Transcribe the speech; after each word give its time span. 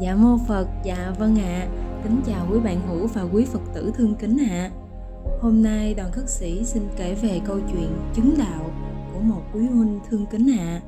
Dạ 0.00 0.14
mô 0.14 0.38
Phật, 0.46 0.68
dạ 0.84 1.12
vâng 1.18 1.38
ạ. 1.38 1.42
À. 1.44 1.68
Kính 2.02 2.20
chào 2.26 2.46
quý 2.50 2.58
bạn 2.64 2.80
hữu 2.88 3.06
và 3.06 3.22
quý 3.32 3.44
Phật 3.44 3.60
tử 3.74 3.92
thương 3.96 4.14
kính 4.14 4.38
ạ. 4.38 4.46
À. 4.50 4.70
Hôm 5.40 5.62
nay 5.62 5.94
đoàn 5.94 6.12
khất 6.12 6.28
sĩ 6.28 6.64
xin 6.64 6.82
kể 6.96 7.14
về 7.14 7.40
câu 7.44 7.58
chuyện 7.72 7.92
chứng 8.14 8.34
đạo 8.38 8.70
của 9.12 9.20
một 9.20 9.42
quý 9.54 9.60
huynh 9.60 10.00
thương 10.10 10.26
kính 10.26 10.58
ạ. 10.58 10.64
À. 10.66 10.80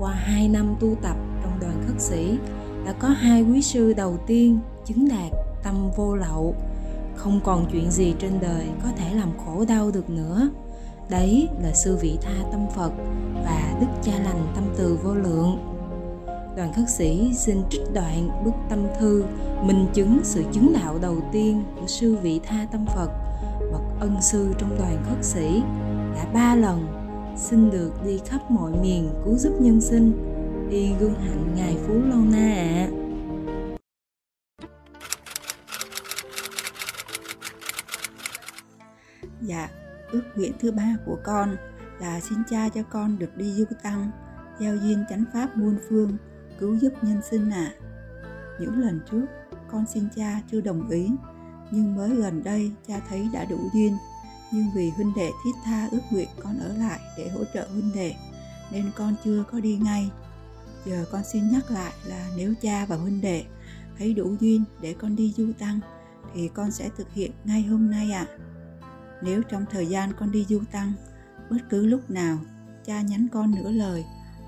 Qua 0.00 0.12
hai 0.12 0.48
năm 0.48 0.74
tu 0.80 0.94
tập 1.02 1.16
trong 1.42 1.60
đoàn 1.60 1.82
khất 1.86 2.00
sĩ, 2.00 2.38
đã 2.86 2.92
có 2.92 3.08
hai 3.08 3.42
quý 3.42 3.62
sư 3.62 3.92
đầu 3.96 4.16
tiên 4.26 4.58
chứng 4.84 5.08
đạt 5.08 5.32
tâm 5.64 5.90
vô 5.96 6.16
lậu. 6.16 6.54
Không 7.16 7.40
còn 7.44 7.66
chuyện 7.72 7.90
gì 7.90 8.14
trên 8.18 8.32
đời 8.40 8.66
có 8.82 8.88
thể 8.96 9.14
làm 9.14 9.30
khổ 9.44 9.64
đau 9.68 9.90
được 9.90 10.10
nữa. 10.10 10.48
Đấy 11.10 11.48
là 11.62 11.72
sư 11.72 11.98
vị 12.00 12.18
tha 12.22 12.34
tâm 12.52 12.60
Phật 12.74 12.92
và 13.44 13.78
đức 13.80 13.86
cha 14.02 14.12
lành 14.24 14.46
tâm 14.54 14.64
từ 14.76 14.98
vô 15.02 15.14
lượng 15.14 15.73
đoàn 16.56 16.72
khất 16.72 16.90
sĩ 16.90 17.34
xin 17.34 17.62
trích 17.70 17.82
đoạn 17.94 18.44
bức 18.44 18.54
tâm 18.68 18.86
thư 18.98 19.24
minh 19.62 19.86
chứng 19.94 20.20
sự 20.22 20.44
chứng 20.52 20.72
đạo 20.72 20.98
đầu 21.02 21.16
tiên 21.32 21.64
của 21.80 21.86
sư 21.86 22.16
vị 22.22 22.40
tha 22.44 22.66
tâm 22.72 22.86
phật. 22.86 23.08
Bậc 23.72 23.82
ân 24.00 24.22
sư 24.22 24.54
trong 24.58 24.78
đoàn 24.78 25.04
khất 25.08 25.24
sĩ 25.24 25.62
đã 26.14 26.24
ba 26.34 26.54
lần 26.54 26.86
xin 27.36 27.70
được 27.70 27.92
đi 28.04 28.20
khắp 28.26 28.50
mọi 28.50 28.72
miền 28.82 29.10
cứu 29.24 29.36
giúp 29.36 29.52
nhân 29.60 29.80
sinh. 29.80 30.12
Y 30.70 30.92
gương 31.00 31.14
hạnh 31.14 31.54
ngài 31.56 31.76
phú 31.86 31.94
lâu 31.94 32.18
na 32.32 32.54
ạ. 32.54 32.88
À. 32.88 33.04
dạ 39.40 39.68
ước 40.12 40.22
nguyện 40.36 40.52
thứ 40.60 40.72
ba 40.72 40.96
của 41.06 41.18
con 41.24 41.56
là 42.00 42.20
xin 42.20 42.38
cha 42.50 42.68
cho 42.68 42.82
con 42.82 43.18
được 43.18 43.36
đi 43.36 43.52
du 43.52 43.64
tăng 43.82 44.10
giao 44.60 44.76
duyên 44.76 45.04
chánh 45.10 45.24
pháp 45.32 45.56
muôn 45.56 45.76
phương 45.88 46.16
cứu 46.58 46.74
giúp 46.74 46.92
nhân 47.02 47.20
sinh 47.30 47.50
à. 47.50 47.72
Những 48.60 48.80
lần 48.80 49.00
trước, 49.10 49.26
con 49.68 49.84
xin 49.94 50.08
cha 50.16 50.40
chưa 50.50 50.60
đồng 50.60 50.88
ý, 50.88 51.10
nhưng 51.70 51.96
mới 51.96 52.10
gần 52.10 52.44
đây 52.44 52.72
cha 52.88 53.00
thấy 53.08 53.28
đã 53.32 53.44
đủ 53.44 53.58
duyên. 53.74 53.96
Nhưng 54.52 54.66
vì 54.74 54.90
huynh 54.90 55.12
đệ 55.16 55.30
thiết 55.44 55.52
tha 55.64 55.88
ước 55.92 56.00
nguyện 56.10 56.28
con 56.42 56.58
ở 56.58 56.76
lại 56.76 57.00
để 57.18 57.28
hỗ 57.28 57.44
trợ 57.54 57.68
huynh 57.72 57.92
đệ, 57.94 58.14
nên 58.72 58.90
con 58.96 59.14
chưa 59.24 59.44
có 59.52 59.60
đi 59.60 59.76
ngay. 59.76 60.10
Giờ 60.86 61.04
con 61.12 61.22
xin 61.32 61.50
nhắc 61.50 61.70
lại 61.70 61.92
là 62.04 62.28
nếu 62.36 62.54
cha 62.62 62.86
và 62.86 62.96
huynh 62.96 63.20
đệ 63.20 63.44
thấy 63.98 64.14
đủ 64.14 64.36
duyên 64.40 64.64
để 64.80 64.94
con 64.98 65.16
đi 65.16 65.34
du 65.36 65.52
tăng, 65.58 65.80
thì 66.34 66.48
con 66.54 66.70
sẽ 66.70 66.88
thực 66.96 67.12
hiện 67.12 67.30
ngay 67.44 67.62
hôm 67.62 67.90
nay 67.90 68.10
ạ. 68.10 68.26
À. 68.28 68.38
Nếu 69.22 69.42
trong 69.42 69.64
thời 69.70 69.86
gian 69.86 70.12
con 70.18 70.32
đi 70.32 70.44
du 70.48 70.60
tăng, 70.72 70.92
bất 71.50 71.58
cứ 71.70 71.86
lúc 71.86 72.10
nào 72.10 72.38
cha 72.84 73.02
nhắn 73.02 73.26
con 73.32 73.54
nửa 73.54 73.70
lời 73.70 74.04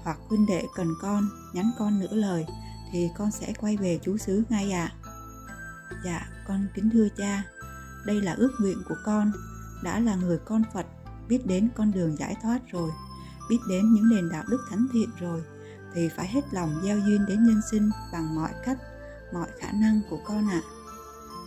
hoặc 0.07 0.19
huynh 0.29 0.47
đệ 0.47 0.67
cần 0.75 0.95
con 1.01 1.29
nhắn 1.53 1.71
con 1.79 2.01
nửa 2.01 2.13
lời 2.13 2.47
thì 2.93 3.09
con 3.19 3.31
sẽ 3.31 3.53
quay 3.61 3.77
về 3.77 3.99
chú 4.03 4.17
xứ 4.17 4.43
ngay 4.49 4.73
ạ. 4.73 4.93
À. 5.03 5.11
Dạ, 6.05 6.29
con 6.49 6.67
kính 6.75 6.91
thưa 6.91 7.09
cha, 7.17 7.43
đây 8.05 8.23
là 8.23 8.33
ước 8.33 8.51
nguyện 8.61 8.83
của 8.89 8.95
con, 9.05 9.33
đã 9.83 10.01
là 10.01 10.15
người 10.15 10.39
con 10.39 10.63
Phật, 10.75 10.87
biết 11.29 11.47
đến 11.47 11.69
con 11.77 11.93
đường 11.93 12.17
giải 12.17 12.37
thoát 12.43 12.59
rồi, 12.69 12.91
biết 13.49 13.59
đến 13.69 13.95
những 13.95 14.09
nền 14.09 14.29
đạo 14.29 14.45
đức 14.49 14.67
thánh 14.71 14.87
thiện 14.93 15.11
rồi, 15.21 15.43
thì 15.95 16.09
phải 16.17 16.29
hết 16.29 16.45
lòng 16.51 16.81
gieo 16.83 16.99
duyên 16.99 17.27
đến 17.27 17.45
nhân 17.45 17.61
sinh 17.71 17.91
bằng 18.13 18.35
mọi 18.35 18.51
cách, 18.65 18.79
mọi 19.35 19.49
khả 19.61 19.73
năng 19.73 20.01
của 20.11 20.19
con 20.27 20.49
ạ. 20.49 20.63
À. 20.65 20.69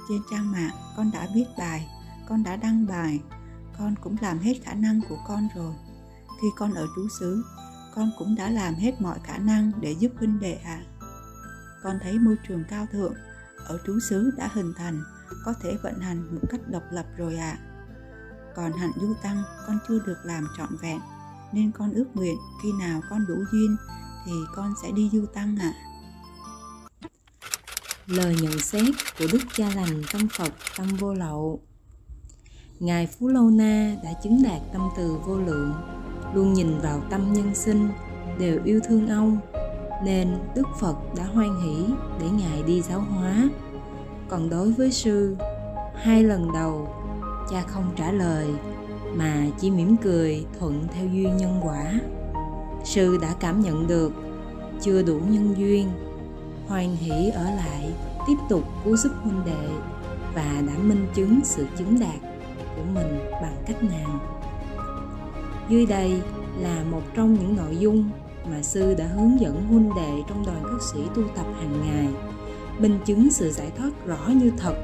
Trên 0.09 0.21
trang 0.31 0.51
mạng, 0.51 0.75
con 0.97 1.11
đã 1.13 1.27
viết 1.35 1.45
bài, 1.57 1.89
con 2.29 2.43
đã 2.43 2.55
đăng 2.55 2.87
bài, 2.87 3.19
con 3.77 3.95
cũng 4.03 4.15
làm 4.21 4.39
hết 4.39 4.53
khả 4.63 4.73
năng 4.73 5.01
của 5.09 5.17
con 5.27 5.47
rồi. 5.55 5.73
Khi 6.41 6.47
con 6.55 6.73
ở 6.73 6.87
trú 6.95 7.07
xứ, 7.19 7.43
con 7.99 8.11
cũng 8.17 8.35
đã 8.35 8.49
làm 8.49 8.75
hết 8.75 9.01
mọi 9.01 9.19
khả 9.23 9.37
năng 9.37 9.71
để 9.81 9.91
giúp 9.91 10.11
huynh 10.17 10.39
đệ 10.39 10.53
ạ. 10.53 10.83
À. 10.99 11.07
Con 11.83 11.99
thấy 12.01 12.19
môi 12.19 12.35
trường 12.47 12.63
cao 12.69 12.87
thượng 12.91 13.13
ở 13.65 13.79
trú 13.85 13.99
xứ 14.09 14.31
đã 14.37 14.49
hình 14.53 14.73
thành, 14.77 15.03
có 15.45 15.53
thể 15.61 15.77
vận 15.83 15.99
hành 15.99 16.35
một 16.35 16.41
cách 16.49 16.61
độc 16.67 16.83
lập 16.91 17.05
rồi 17.17 17.35
ạ. 17.35 17.51
À. 17.51 17.61
Còn 18.55 18.71
hạnh 18.71 18.91
du 19.01 19.13
tăng 19.23 19.43
con 19.67 19.79
chưa 19.87 19.99
được 20.05 20.17
làm 20.23 20.47
trọn 20.57 20.69
vẹn, 20.81 20.99
nên 21.53 21.71
con 21.71 21.93
ước 21.93 22.05
nguyện 22.13 22.37
khi 22.63 22.71
nào 22.79 23.01
con 23.09 23.25
đủ 23.27 23.35
duyên 23.51 23.77
thì 24.25 24.31
con 24.55 24.73
sẽ 24.83 24.91
đi 24.91 25.09
du 25.13 25.25
tăng 25.25 25.57
ạ. 25.59 25.73
À. 25.73 27.09
Lời 28.05 28.35
nhận 28.41 28.59
xét 28.59 28.95
của 29.19 29.25
Đức 29.31 29.41
Cha 29.53 29.69
Lành 29.75 30.03
Tâm 30.13 30.27
Phật 30.37 30.53
Tâm 30.77 30.87
Vô 30.99 31.13
Lậu 31.13 31.61
Ngài 32.79 33.07
Phú 33.07 33.27
Lâu 33.27 33.49
Na 33.49 33.95
đã 34.03 34.13
chứng 34.23 34.43
đạt 34.43 34.61
tâm 34.73 34.89
từ 34.97 35.17
vô 35.25 35.37
lượng 35.37 35.98
luôn 36.33 36.53
nhìn 36.53 36.79
vào 36.79 36.99
tâm 37.09 37.33
nhân 37.33 37.55
sinh, 37.55 37.89
đều 38.39 38.59
yêu 38.63 38.79
thương 38.87 39.07
ông, 39.07 39.37
nên 40.05 40.27
đức 40.55 40.67
phật 40.79 40.95
đã 41.17 41.23
hoan 41.23 41.61
hỷ 41.61 41.85
để 42.19 42.25
ngài 42.29 42.63
đi 42.63 42.81
giáo 42.81 42.99
hóa. 42.99 43.49
Còn 44.29 44.49
đối 44.49 44.71
với 44.71 44.91
sư, 44.91 45.35
hai 45.95 46.23
lần 46.23 46.53
đầu, 46.53 46.87
cha 47.51 47.61
không 47.67 47.91
trả 47.95 48.11
lời, 48.11 48.47
mà 49.15 49.45
chỉ 49.59 49.71
mỉm 49.71 49.95
cười 49.97 50.45
thuận 50.59 50.87
theo 50.93 51.07
duyên 51.07 51.37
nhân 51.37 51.59
quả. 51.63 51.93
Sư 52.83 53.17
đã 53.21 53.35
cảm 53.39 53.61
nhận 53.61 53.87
được, 53.87 54.13
chưa 54.81 55.03
đủ 55.03 55.19
nhân 55.29 55.53
duyên, 55.57 55.89
hoan 56.67 56.95
hỷ 56.95 57.29
ở 57.29 57.43
lại 57.43 57.93
tiếp 58.27 58.35
tục 58.49 58.63
cứu 58.83 58.97
giúp 58.97 59.11
huynh 59.23 59.45
đệ 59.45 59.69
và 60.35 60.61
đã 60.67 60.73
minh 60.83 61.07
chứng 61.13 61.39
sự 61.43 61.65
chứng 61.77 61.99
đạt 61.99 62.19
của 62.75 62.83
mình 62.93 63.19
bằng 63.31 63.63
cách 63.67 63.83
nào? 63.83 64.38
Dưới 65.69 65.85
đây 65.85 66.21
là 66.59 66.83
một 66.91 67.01
trong 67.13 67.33
những 67.33 67.55
nội 67.55 67.77
dung 67.77 68.09
mà 68.51 68.61
sư 68.61 68.95
đã 68.97 69.05
hướng 69.05 69.39
dẫn 69.39 69.63
huynh 69.63 69.89
đệ 69.95 70.23
trong 70.29 70.45
đoàn 70.45 70.63
các 70.63 70.81
sĩ 70.93 70.99
tu 71.15 71.23
tập 71.35 71.45
hàng 71.55 71.81
ngày. 71.81 72.07
Minh 72.79 72.99
chứng 73.05 73.29
sự 73.31 73.51
giải 73.51 73.71
thoát 73.77 73.91
rõ 74.05 74.29
như 74.35 74.51
thật, 74.57 74.75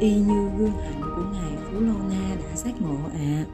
y 0.00 0.14
như 0.14 0.48
gương 0.58 0.72
hạnh 0.72 1.00
của 1.16 1.22
ngài 1.32 1.52
phú 1.56 1.80
lô 1.80 1.98
na 2.10 2.36
đã 2.40 2.56
giác 2.56 2.72
ngộ 2.80 2.96
ạ. 3.12 3.14
À. 3.14 3.46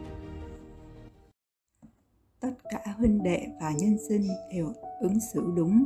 tất 2.40 2.52
cả 2.70 2.94
huynh 2.98 3.22
đệ 3.22 3.46
và 3.60 3.72
nhân 3.78 3.96
sinh 4.08 4.28
đều 4.52 4.72
ứng 5.00 5.20
xử 5.20 5.52
đúng. 5.56 5.84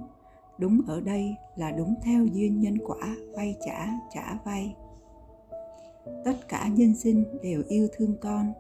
Đúng 0.59 0.81
ở 0.87 1.01
đây 1.01 1.35
là 1.57 1.71
đúng 1.71 1.95
theo 2.03 2.25
duyên 2.25 2.61
nhân 2.61 2.79
quả 2.87 3.17
vay 3.37 3.57
trả 3.67 3.89
trả 4.15 4.39
vay. 4.45 4.75
Tất 6.25 6.49
cả 6.49 6.69
nhân 6.75 6.95
sinh 6.95 7.25
đều 7.43 7.63
yêu 7.69 7.89
thương 7.97 8.17
con 8.21 8.53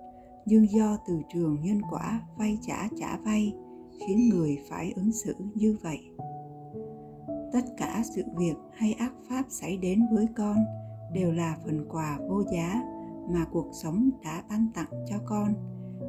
nhưng 0.47 0.70
do 0.70 0.98
từ 1.06 1.22
trường 1.32 1.60
nhân 1.62 1.82
quả 1.91 2.20
vay 2.36 2.58
trả 2.62 2.88
trả 2.98 3.16
vay, 3.16 3.54
khiến 3.98 4.28
người 4.28 4.58
phải 4.69 4.92
ứng 4.97 5.12
xử 5.12 5.34
như 5.54 5.76
vậy. 5.82 6.10
Tất 7.53 7.64
cả 7.76 8.03
sự 8.14 8.22
việc 8.36 8.54
hay 8.72 8.92
ác 8.92 9.12
pháp 9.28 9.44
xảy 9.48 9.76
đến 9.76 10.06
với 10.12 10.26
con 10.36 10.56
đều 11.12 11.32
là 11.32 11.56
phần 11.64 11.86
quà 11.88 12.19
vô 12.28 12.42
giá 12.53 12.82
mà 13.30 13.44
cuộc 13.53 13.70
sống 13.82 14.10
đã 14.25 14.42
ban 14.50 14.69
tặng 14.75 15.04
cho 15.10 15.16
con, 15.26 15.54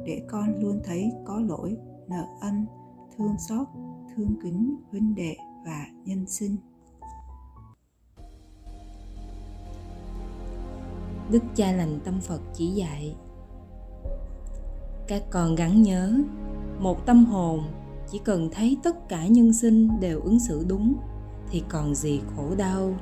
để 0.06 0.22
con 0.28 0.58
luôn 0.60 0.80
thấy 0.84 1.12
có 1.24 1.40
lỗi, 1.40 1.76
nợ 2.08 2.26
ân, 2.40 2.66
thương 3.16 3.38
xót, 3.48 3.66
thương 4.16 4.36
kính, 4.42 4.76
huynh 4.90 5.14
đệ 5.14 5.36
và 5.66 5.86
nhân 6.04 6.26
sinh. 6.26 6.56
Đức 11.30 11.42
cha 11.54 11.72
lành 11.72 12.00
tâm 12.04 12.20
phật 12.20 12.40
chỉ 12.54 12.66
dạy 12.66 13.16
các 15.08 15.22
con 15.30 15.54
gắn 15.54 15.82
nhớ, 15.82 16.12
một 16.78 17.06
tâm 17.06 17.24
hồn 17.24 17.62
chỉ 18.10 18.20
cần 18.24 18.48
thấy 18.52 18.76
tất 18.82 19.08
cả 19.08 19.26
nhân 19.26 19.52
sinh 19.52 19.88
đều 20.00 20.20
ứng 20.20 20.38
xử 20.38 20.64
đúng 20.68 20.94
thì 21.50 21.62
còn 21.68 21.94
gì 21.94 22.20
khổ 22.36 22.54
đau. 22.56 22.94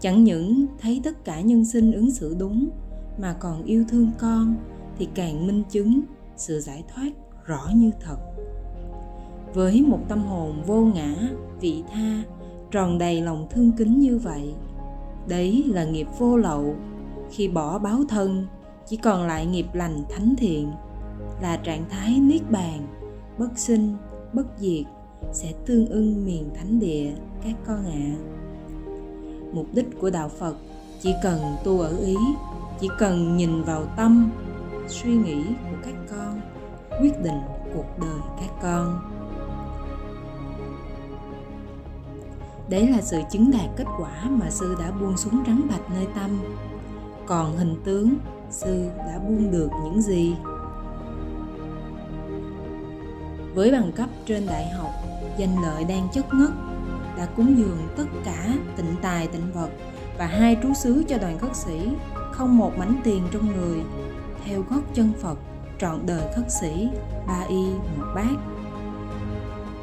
Chẳng 0.00 0.24
những 0.24 0.66
thấy 0.80 1.00
tất 1.04 1.24
cả 1.24 1.40
nhân 1.40 1.64
sinh 1.64 1.92
ứng 1.92 2.10
xử 2.10 2.36
đúng 2.38 2.68
mà 3.18 3.32
còn 3.32 3.62
yêu 3.62 3.84
thương 3.88 4.10
con 4.18 4.56
thì 4.98 5.08
càng 5.14 5.46
minh 5.46 5.62
chứng 5.70 6.00
sự 6.36 6.60
giải 6.60 6.84
thoát 6.94 7.10
rõ 7.46 7.70
như 7.74 7.90
thật. 8.00 8.16
Với 9.54 9.82
một 9.82 10.00
tâm 10.08 10.24
hồn 10.24 10.62
vô 10.66 10.80
ngã, 10.80 11.14
vị 11.60 11.84
tha, 11.92 12.22
tròn 12.70 12.98
đầy 12.98 13.20
lòng 13.20 13.46
thương 13.50 13.72
kính 13.72 14.00
như 14.00 14.18
vậy, 14.18 14.54
đấy 15.28 15.64
là 15.66 15.84
nghiệp 15.84 16.06
vô 16.18 16.36
lậu. 16.36 16.74
Khi 17.30 17.48
bỏ 17.48 17.78
báo 17.78 18.00
thân, 18.08 18.46
chỉ 18.86 18.96
còn 18.96 19.26
lại 19.26 19.46
nghiệp 19.46 19.66
lành 19.72 20.04
thánh 20.10 20.34
thiện 20.38 20.70
là 21.42 21.56
trạng 21.56 21.84
thái 21.90 22.20
niết 22.20 22.50
bàn. 22.50 22.86
Bất 23.38 23.48
sinh, 23.56 23.96
bất 24.32 24.46
diệt 24.58 24.84
sẽ 25.32 25.52
tương 25.66 25.86
ưng 25.86 26.24
miền 26.24 26.50
thánh 26.56 26.80
địa, 26.80 27.12
các 27.44 27.54
con 27.66 27.86
ạ. 27.86 27.92
À. 27.92 28.16
mục 29.52 29.66
đích 29.72 29.86
của 30.00 30.10
đạo 30.10 30.28
phật, 30.28 30.56
chỉ 31.00 31.14
cần 31.22 31.38
tu 31.64 31.80
ở 31.80 31.98
ý, 31.98 32.16
chỉ 32.80 32.88
cần 32.98 33.36
nhìn 33.36 33.62
vào 33.62 33.84
tâm, 33.96 34.30
suy 34.88 35.16
nghĩ 35.16 35.44
của 35.44 35.76
các 35.84 35.94
con, 36.10 36.40
quyết 37.00 37.22
định 37.22 37.40
cuộc 37.74 37.98
đời 38.00 38.20
các 38.40 38.50
con. 38.62 39.00
Đấy 42.68 42.88
là 42.88 43.00
sự 43.02 43.20
chứng 43.30 43.50
đạt 43.50 43.70
kết 43.76 43.86
quả 43.98 44.30
mà 44.30 44.50
sư 44.50 44.76
đã 44.80 44.90
buông 44.90 45.16
xuống 45.16 45.44
trắng 45.46 45.66
bạch 45.70 45.90
nơi 45.90 46.06
tâm. 46.14 46.40
Còn 47.26 47.56
hình 47.56 47.74
tướng, 47.84 48.14
sư 48.50 48.88
đã 48.98 49.18
buông 49.18 49.50
được 49.50 49.68
những 49.84 50.02
gì? 50.02 50.34
Với 53.54 53.72
bằng 53.72 53.92
cấp 53.92 54.08
trên 54.26 54.46
đại 54.46 54.68
học 54.68 54.90
danh 55.38 55.62
lợi 55.62 55.84
đang 55.84 56.08
chất 56.12 56.34
ngất 56.34 56.50
đã 57.16 57.26
cúng 57.36 57.58
dường 57.58 57.88
tất 57.96 58.06
cả 58.24 58.54
tịnh 58.76 58.94
tài 59.02 59.26
tịnh 59.26 59.52
vật 59.54 59.70
và 60.18 60.26
hai 60.26 60.56
trú 60.62 60.74
xứ 60.74 61.04
cho 61.08 61.18
đoàn 61.18 61.38
khất 61.38 61.56
sĩ 61.56 61.88
không 62.32 62.58
một 62.58 62.78
mảnh 62.78 63.00
tiền 63.04 63.22
trong 63.30 63.46
người. 63.46 63.80
Theo 64.44 64.64
gót 64.70 64.80
chân 64.94 65.12
phật 65.22 65.38
trọn 65.78 66.06
đời 66.06 66.32
khất 66.36 66.44
sĩ 66.60 66.88
ba 67.26 67.44
y 67.48 67.64
một 67.96 68.06
bát. 68.14 68.36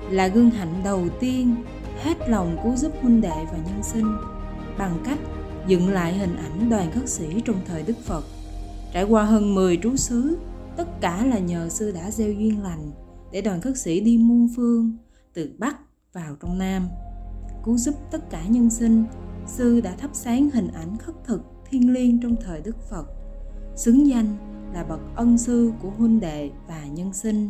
Là 0.10 0.28
gương 0.28 0.50
hạnh 0.50 0.82
đầu 0.84 1.04
tiên 1.20 1.56
hết 2.04 2.30
lòng 2.30 2.58
cứu 2.64 2.76
giúp 2.76 2.92
huynh 3.02 3.22
đệ 3.22 3.46
và 3.52 3.58
nhân 3.58 3.84
sinh 3.84 4.18
bằng 4.78 4.98
cách 5.06 5.20
dựng 5.68 5.90
lại 5.90 6.14
hình 6.14 6.36
ảnh 6.36 6.70
đoàn 6.70 6.92
khất 6.92 7.10
sĩ 7.10 7.42
trong 7.46 7.62
thời 7.68 7.84
Đức 7.84 7.98
Phật. 8.06 8.24
Trải 8.94 9.04
qua 9.04 9.24
hơn 9.24 9.56
10 9.56 9.78
trú 9.84 9.96
xứ, 9.96 10.38
tất 10.78 10.88
cả 11.02 11.26
là 11.26 11.40
nhờ 11.40 11.70
sư 11.70 11.92
đã 11.92 12.12
gieo 12.12 12.32
duyên 12.32 12.64
lành 12.64 12.92
để 13.32 13.42
đoàn 13.42 13.62
khất 13.62 13.78
sĩ 13.78 14.00
đi 14.00 14.18
muôn 14.18 14.48
phương, 14.56 14.98
từ 15.34 15.56
Bắc 15.58 15.78
vào 16.14 16.36
trong 16.42 16.58
Nam. 16.58 16.90
Cứu 17.66 17.78
giúp 17.78 17.96
tất 18.12 18.30
cả 18.30 18.44
nhân 18.48 18.70
sinh, 18.70 19.06
sư 19.48 19.82
đã 19.82 19.96
thắp 19.96 20.10
sáng 20.14 20.50
hình 20.54 20.68
ảnh 20.68 20.98
khất 20.98 21.16
thực 21.24 21.42
thiên 21.70 21.94
liêng 21.94 22.22
trong 22.22 22.36
thời 22.42 22.62
Đức 22.62 22.76
Phật, 22.90 23.08
xứng 23.76 24.08
danh 24.08 24.38
là 24.74 24.84
bậc 24.84 25.00
ân 25.16 25.38
sư 25.38 25.72
của 25.82 25.90
huynh 25.90 26.20
đệ 26.20 26.52
và 26.68 26.86
nhân 26.88 27.14
sinh, 27.14 27.50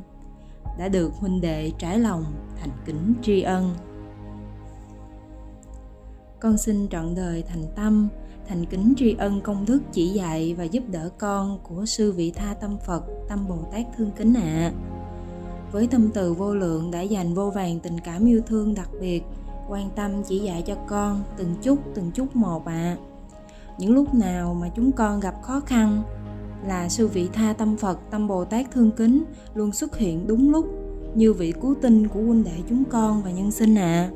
đã 0.79 0.87
được 0.87 1.13
huynh 1.13 1.41
đệ 1.41 1.71
trải 1.79 1.99
lòng 1.99 2.23
thành 2.55 2.71
kính 2.85 3.13
tri 3.21 3.41
ân 3.41 3.75
con 6.39 6.57
xin 6.57 6.87
trọn 6.89 7.15
đời 7.15 7.43
thành 7.47 7.63
tâm 7.75 8.07
thành 8.47 8.65
kính 8.65 8.93
tri 8.97 9.15
ân 9.17 9.41
công 9.41 9.65
đức 9.65 9.79
chỉ 9.91 10.07
dạy 10.07 10.53
và 10.53 10.63
giúp 10.63 10.83
đỡ 10.91 11.09
con 11.17 11.59
của 11.63 11.85
sư 11.85 12.11
vị 12.11 12.31
tha 12.31 12.53
tâm 12.61 12.77
phật 12.85 13.03
tâm 13.29 13.47
bồ 13.47 13.57
tát 13.71 13.85
thương 13.97 14.11
kính 14.17 14.33
ạ 14.33 14.41
à 14.43 14.96
với 15.77 15.87
tâm 15.87 16.09
từ 16.13 16.33
vô 16.33 16.55
lượng 16.55 16.91
đã 16.91 17.01
dành 17.01 17.33
vô 17.33 17.49
vàng 17.49 17.79
tình 17.79 17.99
cảm 17.99 18.25
yêu 18.25 18.41
thương 18.47 18.75
đặc 18.75 18.89
biệt, 19.01 19.23
quan 19.69 19.89
tâm 19.95 20.11
chỉ 20.23 20.39
dạy 20.39 20.61
cho 20.61 20.75
con 20.87 21.23
từng 21.37 21.55
chút 21.61 21.79
từng 21.95 22.11
chút 22.11 22.35
một 22.35 22.65
ạ 22.65 22.73
à. 22.73 22.97
những 23.77 23.93
lúc 23.93 24.13
nào 24.13 24.53
mà 24.53 24.69
chúng 24.75 24.91
con 24.91 25.19
gặp 25.19 25.35
khó 25.41 25.59
khăn 25.59 26.03
là 26.67 26.89
sư 26.89 27.07
vị 27.07 27.29
tha 27.33 27.53
tâm 27.53 27.77
phật, 27.77 27.99
tâm 28.11 28.27
bồ 28.27 28.45
tát 28.45 28.71
thương 28.71 28.91
kính 28.91 29.23
luôn 29.53 29.71
xuất 29.71 29.97
hiện 29.97 30.27
đúng 30.27 30.51
lúc 30.51 30.65
như 31.15 31.33
vị 31.33 31.53
cứu 31.61 31.75
tinh 31.81 32.07
của 32.07 32.21
huynh 32.21 32.43
đệ 32.43 32.57
chúng 32.69 32.83
con 32.89 33.21
và 33.23 33.31
nhân 33.31 33.51
sinh 33.51 33.75
ạ 33.77 33.81
à 33.83 34.11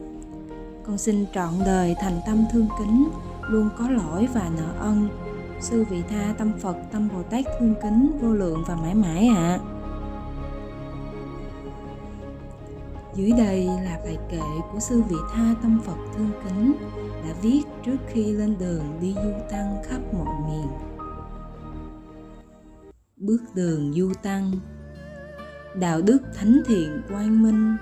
con 0.87 0.97
xin 0.97 1.25
trọn 1.33 1.53
đời 1.65 1.95
thành 2.01 2.19
tâm 2.27 2.45
thương 2.51 2.67
kính, 2.79 3.09
luôn 3.49 3.69
có 3.77 3.89
lỗi 3.89 4.27
và 4.33 4.49
nợ 4.57 4.73
ân 4.79 5.09
sư 5.59 5.85
vị 5.89 6.03
tha 6.09 6.33
tâm 6.37 6.51
phật, 6.59 6.75
tâm 6.91 7.09
bồ 7.13 7.23
tát 7.23 7.45
thương 7.59 7.73
kính, 7.83 8.11
vô 8.21 8.33
lượng 8.33 8.63
và 8.67 8.75
mãi 8.75 8.95
mãi 8.95 9.27
ạ 9.27 9.35
à. 9.35 9.80
Dưới 13.15 13.31
đây 13.31 13.65
là 13.65 13.99
bài 14.03 14.17
kệ 14.29 14.41
của 14.71 14.79
sư 14.79 15.01
vị 15.09 15.15
tha 15.33 15.55
tâm 15.61 15.81
phật 15.85 15.97
thương 16.15 16.31
kính 16.43 16.73
đã 17.23 17.33
viết 17.41 17.61
trước 17.85 17.97
khi 18.07 18.31
lên 18.31 18.55
đường 18.59 18.97
đi 19.01 19.13
du 19.13 19.31
tăng 19.51 19.77
khắp 19.83 19.99
mọi 20.13 20.35
miền. 20.49 20.67
Bước 23.17 23.41
đường 23.55 23.93
du 23.93 24.13
tăng. 24.23 24.51
Đạo 25.75 26.01
đức 26.01 26.21
thánh 26.35 26.61
thiện 26.65 27.01
quang 27.09 27.43
minh. 27.43 27.77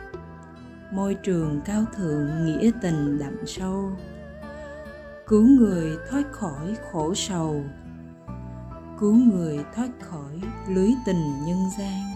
Môi 0.92 1.16
trường 1.24 1.62
cao 1.66 1.86
thượng 1.96 2.46
nghĩa 2.46 2.72
tình 2.82 3.20
đậm 3.20 3.38
sâu. 3.48 3.92
Cứu 5.28 5.44
người 5.44 5.98
thoát 6.10 6.32
khỏi 6.32 6.76
khổ 6.92 7.14
sầu. 7.16 7.64
Cứu 9.00 9.14
người 9.14 9.66
thoát 9.76 9.90
khỏi 10.00 10.42
lưới 10.68 10.92
tình 11.06 11.46
nhân 11.46 11.58
gian 11.80 12.09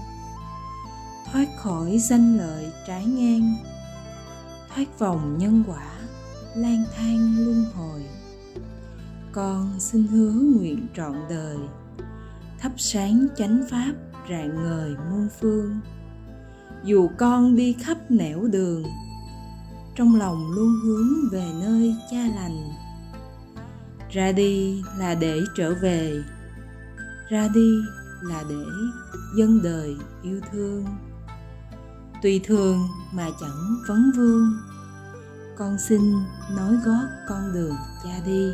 thoát 1.33 1.47
khỏi 1.57 1.99
danh 1.99 2.37
lợi 2.37 2.71
trái 2.87 3.05
ngang, 3.05 3.55
thoát 4.75 4.99
vòng 4.99 5.37
nhân 5.37 5.63
quả 5.67 5.91
lang 6.55 6.83
thang 6.95 7.35
luân 7.37 7.65
hồi. 7.75 8.05
Con 9.31 9.79
xin 9.79 10.07
hứa 10.07 10.31
nguyện 10.31 10.87
trọn 10.95 11.15
đời, 11.29 11.57
thắp 12.59 12.71
sáng 12.77 13.27
chánh 13.37 13.63
pháp 13.71 13.93
rạng 14.29 14.63
ngời 14.63 14.95
muôn 15.11 15.27
phương. 15.41 15.79
Dù 16.83 17.09
con 17.17 17.55
đi 17.55 17.73
khắp 17.73 17.97
nẻo 18.11 18.43
đường, 18.43 18.83
trong 19.95 20.15
lòng 20.15 20.51
luôn 20.51 20.73
hướng 20.83 21.29
về 21.31 21.45
nơi 21.61 21.95
cha 22.11 22.27
lành. 22.35 22.71
Ra 24.11 24.31
đi 24.31 24.81
là 24.97 25.15
để 25.15 25.39
trở 25.57 25.73
về, 25.81 26.23
ra 27.29 27.47
đi 27.53 27.77
là 28.21 28.43
để 28.49 28.63
dân 29.37 29.61
đời 29.63 29.95
yêu 30.23 30.39
thương 30.51 30.85
tùy 32.23 32.41
thường 32.43 32.89
mà 33.11 33.29
chẳng 33.39 33.75
vấn 33.87 34.11
vương 34.15 34.57
con 35.57 35.77
xin 35.87 36.13
nói 36.55 36.75
gót 36.85 37.07
con 37.29 37.53
đường 37.53 37.75
cha 38.03 38.09
đi 38.25 38.53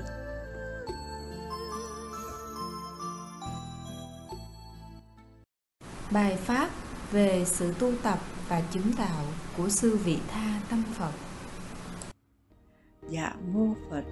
bài 6.11 6.37
pháp 6.37 6.69
về 7.11 7.45
sự 7.45 7.73
tu 7.79 7.91
tập 8.03 8.19
và 8.47 8.61
chứng 8.61 8.91
đạo 8.97 9.25
của 9.57 9.69
sư 9.69 9.97
vị 10.03 10.17
tha 10.31 10.61
tâm 10.69 10.83
Phật. 10.97 11.11
Dạ 13.09 13.33
mô 13.53 13.73
Phật. 13.89 14.03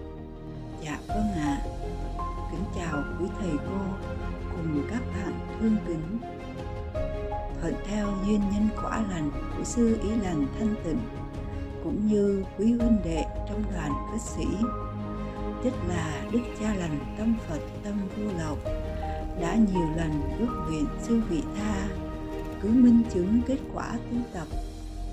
Dạ 0.83 1.00
vâng 1.07 1.31
ạ. 1.36 1.62
À. 1.63 1.65
Kính 2.51 2.63
chào 2.75 3.04
quý 3.19 3.25
thầy 3.39 3.51
cô 3.51 4.07
cùng 4.51 4.88
các 4.89 5.01
bạn 5.13 5.57
thương 5.59 5.77
kính. 5.88 6.37
Thuận 7.62 7.74
theo 7.86 8.07
duyên 8.25 8.39
nhân 8.39 8.69
quả 8.83 9.06
lành 9.09 9.31
của 9.57 9.63
sư 9.63 10.00
ý 10.04 10.09
lành 10.09 10.48
thanh 10.59 10.75
tịnh, 10.83 11.00
cũng 11.83 12.07
như 12.07 12.44
quý 12.57 12.65
huynh 12.65 12.98
đệ 13.04 13.25
trong 13.50 13.63
đoàn 13.74 13.92
cất 14.12 14.21
sĩ. 14.21 14.45
Tức 15.63 15.74
là 15.88 16.25
đức 16.31 16.42
cha 16.59 16.75
lành 16.75 17.15
tâm 17.18 17.36
Phật 17.48 17.59
tâm 17.83 17.94
vô 18.18 18.24
lậu 18.38 18.57
đã 19.42 19.56
nhiều 19.56 19.88
lần 19.95 20.12
ước 20.39 20.65
nguyện 20.68 20.86
sư 21.01 21.21
vị 21.30 21.44
tha 21.56 21.88
cứ 22.62 22.69
minh 22.69 23.04
chứng 23.13 23.42
kết 23.48 23.57
quả 23.74 24.00
tu 24.12 24.18
tập 24.33 24.48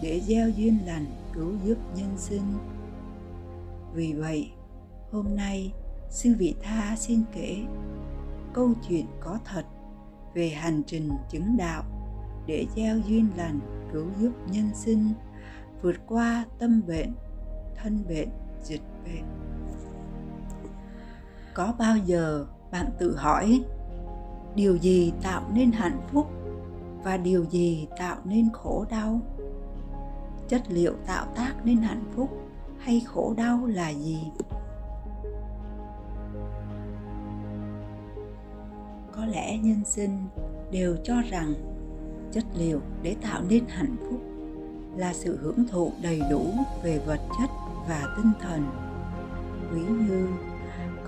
để 0.02 0.20
gieo 0.20 0.48
duyên 0.48 0.78
lành 0.86 1.06
cứu 1.32 1.52
giúp 1.64 1.78
nhân 1.96 2.14
sinh. 2.16 2.58
Vì 3.94 4.12
vậy, 4.12 4.50
hôm 5.12 5.36
nay 5.36 5.72
sư 6.10 6.34
vị 6.38 6.54
tha 6.62 6.96
xin 6.96 7.22
kể 7.34 7.56
câu 8.54 8.72
chuyện 8.88 9.06
có 9.20 9.38
thật 9.44 9.64
về 10.34 10.48
hành 10.48 10.82
trình 10.86 11.10
chứng 11.30 11.56
đạo 11.56 11.84
để 12.46 12.66
gieo 12.76 12.98
duyên 12.98 13.28
lành, 13.36 13.60
cứu 13.92 14.06
giúp 14.20 14.32
nhân 14.50 14.70
sinh, 14.74 15.12
vượt 15.82 15.96
qua 16.06 16.44
tâm 16.58 16.82
bệnh, 16.86 17.12
thân 17.74 18.04
bệnh, 18.08 18.28
dịch 18.62 18.82
bệnh. 19.04 19.24
Có 21.54 21.74
bao 21.78 21.96
giờ 21.96 22.46
bạn 22.72 22.90
tự 22.98 23.16
hỏi, 23.16 23.64
điều 24.54 24.76
gì 24.76 25.12
tạo 25.22 25.50
nên 25.54 25.72
hạnh 25.72 26.00
phúc 26.12 26.26
và 27.04 27.16
điều 27.16 27.44
gì 27.44 27.88
tạo 27.98 28.16
nên 28.24 28.48
khổ 28.52 28.84
đau? 28.90 29.20
Chất 30.48 30.62
liệu 30.68 30.92
tạo 31.06 31.26
tác 31.36 31.54
nên 31.64 31.76
hạnh 31.76 32.04
phúc 32.16 32.30
hay 32.78 33.02
khổ 33.06 33.34
đau 33.36 33.66
là 33.66 33.88
gì? 33.88 34.18
Có 39.12 39.26
lẽ 39.26 39.58
nhân 39.58 39.84
sinh 39.84 40.26
đều 40.70 40.96
cho 41.04 41.14
rằng 41.30 41.54
chất 42.34 42.44
liệu 42.54 42.80
để 43.02 43.16
tạo 43.22 43.42
nên 43.48 43.64
hạnh 43.68 43.96
phúc, 44.10 44.20
là 44.96 45.12
sự 45.12 45.38
hưởng 45.42 45.68
thụ 45.68 45.92
đầy 46.02 46.22
đủ 46.30 46.46
về 46.82 47.00
vật 47.06 47.20
chất 47.40 47.50
và 47.88 48.14
tinh 48.16 48.32
thần. 48.40 48.66
Quý 49.72 49.80
như, 49.80 50.28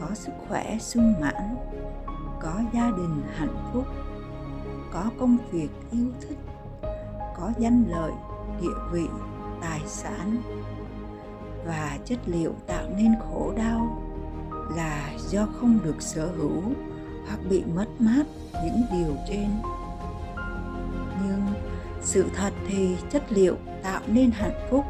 có 0.00 0.14
sức 0.14 0.32
khỏe 0.48 0.78
sung 0.80 1.14
mãn, 1.20 1.56
có 2.40 2.60
gia 2.74 2.90
đình 2.90 3.22
hạnh 3.34 3.70
phúc, 3.72 3.84
có 4.92 5.10
công 5.18 5.36
việc 5.50 5.68
yêu 5.90 6.06
thích, 6.20 6.38
có 7.36 7.50
danh 7.58 7.84
lợi, 7.88 8.12
địa 8.60 8.78
vị, 8.92 9.06
tài 9.60 9.80
sản 9.86 10.36
và 11.66 11.98
chất 12.04 12.18
liệu 12.26 12.52
tạo 12.66 12.84
nên 12.96 13.14
khổ 13.18 13.52
đau 13.56 14.02
là 14.76 15.10
do 15.30 15.46
không 15.60 15.78
được 15.84 16.02
sở 16.02 16.26
hữu 16.26 16.62
hoặc 17.26 17.38
bị 17.50 17.64
mất 17.74 17.86
mát 17.98 18.24
những 18.64 18.82
điều 18.92 19.16
trên 19.28 19.48
sự 22.06 22.24
thật 22.34 22.52
thì 22.68 22.96
chất 23.10 23.32
liệu 23.32 23.56
tạo 23.82 24.00
nên 24.06 24.30
hạnh 24.30 24.66
phúc 24.70 24.84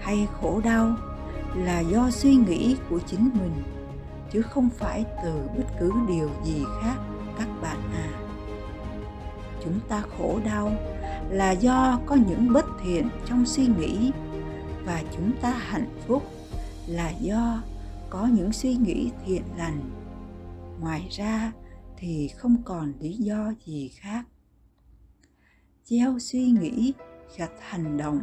hay 0.00 0.28
khổ 0.40 0.60
đau 0.64 0.96
là 1.54 1.80
do 1.80 2.10
suy 2.10 2.34
nghĩ 2.34 2.76
của 2.90 2.98
chính 3.06 3.30
mình, 3.34 3.62
chứ 4.32 4.42
không 4.42 4.68
phải 4.70 5.04
từ 5.24 5.32
bất 5.56 5.64
cứ 5.80 5.92
điều 6.08 6.30
gì 6.44 6.64
khác 6.82 6.96
các 7.38 7.48
bạn 7.62 7.78
à. 7.94 8.08
Chúng 9.64 9.80
ta 9.88 10.02
khổ 10.18 10.40
đau 10.44 10.72
là 11.30 11.50
do 11.50 12.00
có 12.06 12.14
những 12.14 12.52
bất 12.52 12.64
thiện 12.82 13.08
trong 13.26 13.46
suy 13.46 13.66
nghĩ 13.66 14.12
và 14.84 15.02
chúng 15.16 15.32
ta 15.42 15.50
hạnh 15.50 15.88
phúc 16.06 16.22
là 16.86 17.10
do 17.20 17.62
có 18.10 18.26
những 18.26 18.52
suy 18.52 18.74
nghĩ 18.74 19.10
thiện 19.26 19.42
lành. 19.56 19.80
Ngoài 20.80 21.08
ra 21.10 21.52
thì 21.96 22.28
không 22.28 22.56
còn 22.64 22.92
lý 23.00 23.12
do 23.12 23.52
gì 23.66 23.88
khác 23.88 24.24
gieo 25.84 26.18
suy 26.18 26.50
nghĩ 26.50 26.94
gặt 27.36 27.50
hành 27.60 27.96
động. 27.96 28.20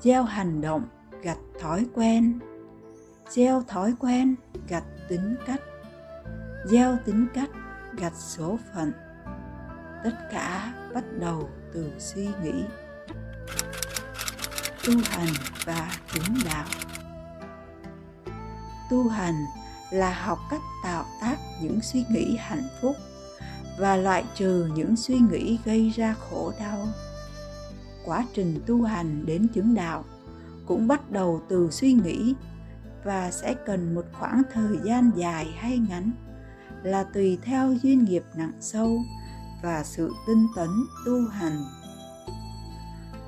Gieo 0.00 0.22
hành 0.22 0.60
động 0.60 0.86
gặt 1.22 1.38
thói 1.60 1.86
quen. 1.94 2.38
Gieo 3.28 3.62
thói 3.68 3.94
quen 3.98 4.34
gặt 4.68 4.84
tính 5.08 5.36
cách. 5.46 5.60
Gieo 6.66 6.96
tính 7.04 7.26
cách 7.34 7.50
gặt 8.00 8.12
số 8.16 8.58
phận. 8.74 8.92
Tất 10.04 10.28
cả 10.32 10.74
bắt 10.94 11.04
đầu 11.18 11.48
từ 11.74 11.92
suy 11.98 12.28
nghĩ. 12.42 12.64
Tu 14.86 14.92
hành 15.04 15.34
và 15.64 15.90
chứng 16.12 16.34
đạo. 16.44 16.66
Tu 18.90 19.08
hành 19.08 19.44
là 19.90 20.14
học 20.24 20.38
cách 20.50 20.62
tạo 20.84 21.04
tác 21.20 21.36
những 21.62 21.80
suy 21.82 22.04
nghĩ 22.10 22.36
hạnh 22.38 22.68
phúc 22.82 22.96
và 23.78 23.96
loại 23.96 24.24
trừ 24.34 24.70
những 24.74 24.96
suy 24.96 25.18
nghĩ 25.18 25.58
gây 25.64 25.92
ra 25.96 26.14
khổ 26.14 26.52
đau. 26.58 26.88
Quá 28.04 28.26
trình 28.34 28.60
tu 28.66 28.82
hành 28.82 29.26
đến 29.26 29.48
chứng 29.48 29.74
đạo 29.74 30.04
cũng 30.66 30.88
bắt 30.88 31.10
đầu 31.10 31.42
từ 31.48 31.70
suy 31.70 31.92
nghĩ 31.92 32.34
và 33.04 33.30
sẽ 33.30 33.54
cần 33.66 33.94
một 33.94 34.04
khoảng 34.12 34.42
thời 34.52 34.76
gian 34.84 35.10
dài 35.16 35.54
hay 35.58 35.78
ngắn 35.78 36.10
là 36.82 37.04
tùy 37.04 37.38
theo 37.42 37.72
duyên 37.82 38.04
nghiệp 38.04 38.22
nặng 38.34 38.52
sâu 38.60 38.98
và 39.62 39.84
sự 39.84 40.12
tinh 40.26 40.46
tấn 40.56 40.68
tu 41.06 41.28
hành. 41.28 41.64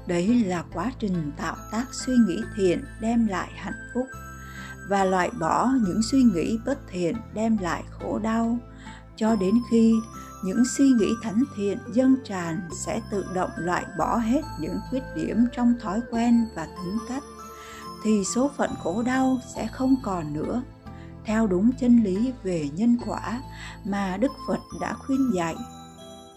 Đấy 0.07 0.45
là 0.45 0.65
quá 0.73 0.93
trình 0.99 1.33
tạo 1.37 1.57
tác 1.73 1.85
suy 1.93 2.13
nghĩ 2.27 2.41
thiện 2.57 2.85
đem 3.01 3.27
lại 3.27 3.49
hạnh 3.55 3.81
phúc 3.95 4.07
và 4.89 5.05
loại 5.05 5.31
bỏ 5.41 5.71
những 5.87 6.01
suy 6.03 6.23
nghĩ 6.23 6.59
bất 6.67 6.79
thiện 6.91 7.17
đem 7.35 7.59
lại 7.59 7.85
khổ 7.91 8.19
đau 8.19 8.59
cho 9.17 9.37
đến 9.37 9.55
khi 9.71 9.95
những 10.45 10.65
suy 10.65 10.89
nghĩ 10.89 11.15
thánh 11.23 11.43
thiện 11.57 11.79
dâng 11.93 12.17
tràn 12.25 12.61
sẽ 12.87 13.01
tự 13.11 13.25
động 13.35 13.51
loại 13.57 13.85
bỏ 13.99 14.17
hết 14.17 14.41
những 14.61 14.79
khuyết 14.91 15.03
điểm 15.17 15.47
trong 15.57 15.75
thói 15.83 16.01
quen 16.11 16.49
và 16.55 16.67
tính 16.67 16.99
cách. 17.09 17.23
Thì 18.05 18.25
số 18.35 18.51
phận 18.57 18.71
khổ 18.83 19.03
đau 19.03 19.39
sẽ 19.55 19.67
không 19.67 19.97
còn 20.03 20.33
nữa. 20.33 20.63
Theo 21.25 21.47
đúng 21.47 21.71
chân 21.81 22.03
lý 22.03 22.33
về 22.43 22.69
nhân 22.75 22.99
quả 23.07 23.41
mà 23.85 24.17
đức 24.17 24.33
phật 24.49 24.59
đã 24.81 24.95
khuyên 24.95 25.31
dạy, 25.35 25.57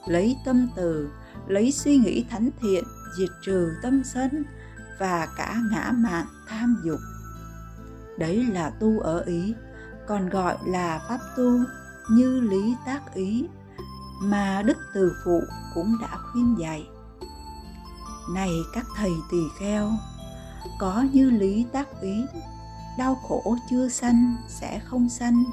lấy 0.07 0.37
tâm 0.45 0.67
từ, 0.75 1.09
lấy 1.47 1.71
suy 1.71 1.97
nghĩ 1.97 2.25
thánh 2.29 2.49
thiện, 2.61 2.83
diệt 3.17 3.29
trừ 3.45 3.73
tâm 3.81 4.01
sân 4.03 4.43
và 4.99 5.27
cả 5.37 5.55
ngã 5.71 5.91
mạn 5.95 6.25
tham 6.47 6.81
dục. 6.83 6.99
Đấy 8.19 8.45
là 8.53 8.69
tu 8.69 8.99
ở 8.99 9.19
ý, 9.19 9.53
còn 10.07 10.29
gọi 10.29 10.57
là 10.65 11.01
pháp 11.09 11.19
tu 11.37 11.59
như 12.09 12.39
lý 12.39 12.75
tác 12.85 13.13
ý 13.13 13.45
mà 14.21 14.61
đức 14.65 14.77
từ 14.93 15.15
phụ 15.25 15.43
cũng 15.73 15.97
đã 16.01 16.17
khuyên 16.31 16.55
dạy. 16.59 16.87
Này 18.33 18.51
các 18.73 18.85
thầy 18.95 19.11
tỳ 19.31 19.43
kheo, 19.59 19.91
có 20.79 21.05
như 21.13 21.29
lý 21.29 21.65
tác 21.73 22.01
ý, 22.01 22.25
đau 22.97 23.15
khổ 23.15 23.57
chưa 23.69 23.89
sanh 23.89 24.35
sẽ 24.47 24.79
không 24.79 25.09
sanh, 25.09 25.43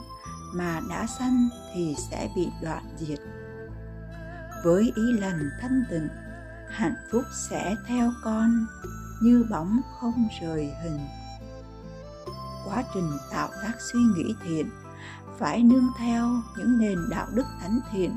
mà 0.55 0.81
đã 0.89 1.07
sanh 1.19 1.49
thì 1.75 1.97
sẽ 2.11 2.29
bị 2.37 2.49
đoạn 2.63 2.85
diệt. 2.99 3.19
Với 4.65 4.93
ý 4.97 5.03
lành 5.13 5.51
thanh 5.61 5.85
tịnh, 5.91 6.09
hạnh 6.71 6.97
phúc 7.13 7.23
sẽ 7.49 7.75
theo 7.89 8.13
con, 8.25 8.67
như 9.23 9.47
bóng 9.51 9.81
không 10.01 10.29
rời 10.41 10.73
hình. 10.83 11.01
Quá 12.65 12.85
trình 12.95 13.11
tạo 13.31 13.49
tác 13.63 13.73
suy 13.93 14.01
nghĩ 14.01 14.35
thiện, 14.45 14.71
phải 15.39 15.63
nương 15.63 15.89
theo 15.99 16.31
những 16.57 16.79
nền 16.79 16.99
đạo 17.11 17.27
đức 17.35 17.47
thánh 17.61 17.81
thiện 17.93 18.17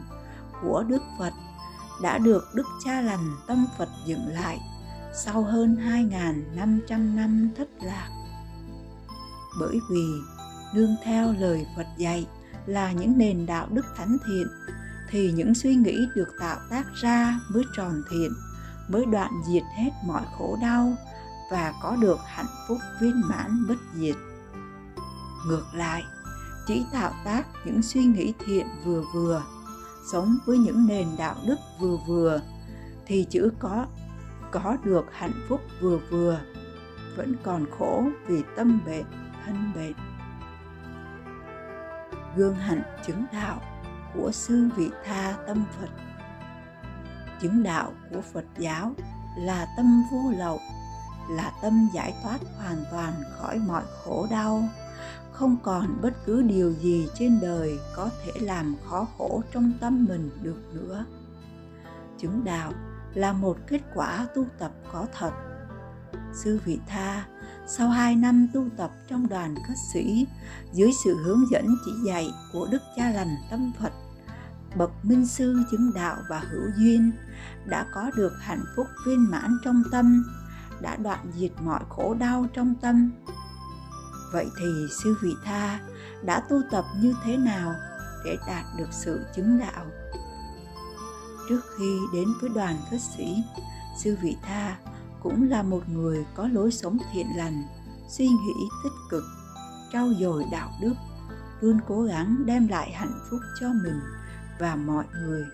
của 0.62 0.84
Đức 0.88 1.02
Phật 1.20 1.34
đã 2.02 2.18
được 2.18 2.44
Đức 2.54 2.66
Cha 2.86 3.02
Lành 3.02 3.36
Tâm 3.48 3.68
Phật 3.78 3.90
dựng 4.06 4.28
lại 4.28 4.60
sau 5.14 5.44
hơn 5.44 5.76
2.500 5.76 7.16
năm 7.16 7.50
thất 7.58 7.68
lạc. 7.82 8.10
Bởi 9.60 9.80
vì 9.90 10.06
nương 10.74 10.96
theo 11.04 11.34
lời 11.40 11.68
Phật 11.76 11.88
dạy 11.98 12.28
là 12.66 12.92
những 12.92 13.18
nền 13.18 13.46
đạo 13.46 13.68
đức 13.72 13.86
thánh 13.98 14.18
thiện 14.28 14.48
thì 15.10 15.32
những 15.32 15.56
suy 15.56 15.76
nghĩ 15.76 16.08
được 16.16 16.28
tạo 16.40 16.60
tác 16.70 16.86
ra 17.02 17.40
mới 17.54 17.64
tròn 17.76 18.02
thiện, 18.12 18.32
mới 18.88 19.06
đoạn 19.06 19.32
diệt 19.48 19.64
hết 19.78 19.92
mọi 20.06 20.24
khổ 20.38 20.58
đau 20.62 20.94
và 21.52 21.74
có 21.82 21.96
được 21.96 22.20
hạnh 22.26 22.54
phúc 22.68 22.78
viên 23.02 23.22
mãn 23.30 23.68
bất 23.68 23.78
diệt. 23.96 24.16
Ngược 25.48 25.66
lại, 25.74 26.04
chỉ 26.68 26.86
tạo 26.94 27.12
tác 27.26 27.48
những 27.66 27.82
suy 27.82 28.06
nghĩ 28.06 28.34
thiện 28.46 28.68
vừa 28.86 29.04
vừa, 29.14 29.44
sống 30.12 30.38
với 30.46 30.58
những 30.58 30.88
nền 30.88 31.08
đạo 31.18 31.36
đức 31.46 31.56
vừa 31.80 31.98
vừa, 32.08 32.42
thì 33.06 33.28
chữ 33.30 33.52
có 33.60 33.86
có 34.52 34.78
được 34.84 35.06
hạnh 35.12 35.46
phúc 35.50 35.62
vừa 35.82 36.00
vừa, 36.10 36.40
vẫn 37.18 37.36
còn 37.44 37.66
khổ 37.80 38.04
vì 38.28 38.44
tâm 38.56 38.80
bệnh, 38.86 39.06
thân 39.46 39.72
bệnh. 39.76 39.94
Gương 42.36 42.56
hạnh 42.56 42.82
chứng 43.08 43.26
đạo 43.34 43.62
của 44.14 44.32
sư 44.32 44.70
vị 44.76 44.90
tha 45.06 45.36
tâm 45.48 45.64
phật. 45.80 45.90
Chứng 47.42 47.64
đạo 47.64 47.92
của 48.12 48.22
phật 48.34 48.46
giáo 48.58 48.94
là 49.38 49.68
tâm 49.78 50.04
vô 50.12 50.32
lậu, 50.38 50.60
là 51.30 51.52
tâm 51.62 51.90
giải 51.94 52.14
thoát 52.24 52.38
hoàn 52.58 52.84
toàn 52.92 53.14
khỏi 53.38 53.60
mọi 53.68 53.84
khổ 54.04 54.28
đau 54.32 54.64
không 55.40 55.58
còn 55.64 56.02
bất 56.02 56.14
cứ 56.26 56.42
điều 56.42 56.74
gì 56.74 57.08
trên 57.20 57.40
đời 57.42 57.80
có 57.96 58.10
thể 58.24 58.32
làm 58.42 58.76
khó 58.90 59.08
khổ 59.18 59.44
trong 59.52 59.72
tâm 59.80 60.06
mình 60.10 60.30
được 60.42 60.58
nữa. 60.74 61.06
Chứng 62.18 62.44
đạo 62.44 62.74
là 63.14 63.34
một 63.34 63.58
kết 63.68 63.82
quả 63.94 64.28
tu 64.36 64.46
tập 64.60 64.72
có 64.92 65.06
thật. 65.14 65.32
Sư 66.34 66.60
vị 66.66 66.80
tha, 66.88 67.26
sau 67.68 67.90
hai 67.90 68.16
năm 68.16 68.48
tu 68.54 68.66
tập 68.78 68.92
trong 69.08 69.28
đoàn 69.28 69.56
cất 69.68 69.78
sĩ, 69.94 70.28
dưới 70.74 70.92
sự 71.04 71.18
hướng 71.24 71.44
dẫn 71.52 71.66
chỉ 71.86 71.92
dạy 72.06 72.30
của 72.54 72.68
đức 72.72 72.82
cha 72.96 73.10
lành 73.10 73.36
tâm 73.52 73.72
phật, 73.80 73.92
bậc 74.76 74.92
minh 75.04 75.28
sư 75.28 75.64
chứng 75.72 75.94
đạo 75.96 76.18
và 76.30 76.40
hữu 76.40 76.72
duyên, 76.78 77.12
đã 77.66 77.86
có 77.94 78.12
được 78.16 78.34
hạnh 78.42 78.64
phúc 78.76 78.88
viên 79.06 79.32
mãn 79.32 79.58
trong 79.64 79.84
tâm, 79.92 80.24
đã 80.82 80.96
đoạn 80.96 81.32
diệt 81.36 81.52
mọi 81.62 81.84
khổ 81.90 82.14
đau 82.14 82.46
trong 82.54 82.76
tâm 82.82 83.12
vậy 84.32 84.50
thì 84.60 84.88
sư 85.04 85.18
vị 85.22 85.36
tha 85.44 85.80
đã 86.26 86.40
tu 86.40 86.62
tập 86.72 86.86
như 87.02 87.14
thế 87.24 87.38
nào 87.38 87.76
để 88.26 88.38
đạt 88.48 88.66
được 88.78 88.88
sự 88.92 89.20
chứng 89.36 89.60
đạo? 89.60 89.86
Trước 91.50 91.62
khi 91.78 92.00
đến 92.14 92.28
với 92.42 92.50
đoàn 92.50 92.78
khất 92.92 93.02
sĩ, 93.02 93.44
sư 94.04 94.18
vị 94.22 94.38
tha 94.42 94.78
cũng 95.24 95.50
là 95.50 95.64
một 95.64 95.90
người 95.90 96.26
có 96.36 96.48
lối 96.48 96.72
sống 96.72 96.98
thiện 97.14 97.28
lành, 97.36 97.64
suy 98.10 98.28
nghĩ 98.28 98.54
tích 98.84 98.94
cực, 99.10 99.24
trau 99.94 100.10
dồi 100.20 100.46
đạo 100.52 100.72
đức, 100.82 100.94
luôn 101.62 101.80
cố 101.88 102.04
gắng 102.04 102.44
đem 102.46 102.68
lại 102.68 102.92
hạnh 102.92 103.20
phúc 103.30 103.40
cho 103.60 103.68
mình 103.84 104.00
và 104.60 104.76
mọi 104.76 105.06
người. 105.22 105.46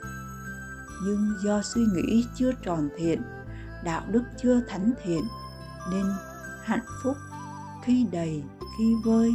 Nhưng 1.03 1.33
do 1.43 1.61
suy 1.61 1.81
nghĩ 1.81 2.25
chưa 2.35 2.51
tròn 2.65 2.89
thiện, 2.97 3.21
đạo 3.83 4.01
đức 4.11 4.23
chưa 4.41 4.61
thánh 4.67 4.91
thiện, 5.03 5.23
nên 5.91 6.05
hạnh 6.63 6.85
phúc 7.03 7.17
khi 7.83 8.07
đầy, 8.11 8.43
khi 8.77 8.95
vơi, 9.03 9.33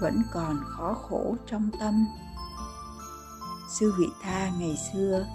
vẫn 0.00 0.22
còn 0.32 0.56
khó 0.68 0.94
khổ 0.94 1.36
trong 1.46 1.70
tâm. 1.80 2.06
Sư 3.78 3.94
vị 3.98 4.06
tha 4.22 4.50
ngày 4.58 4.76
xưa, 4.92 5.26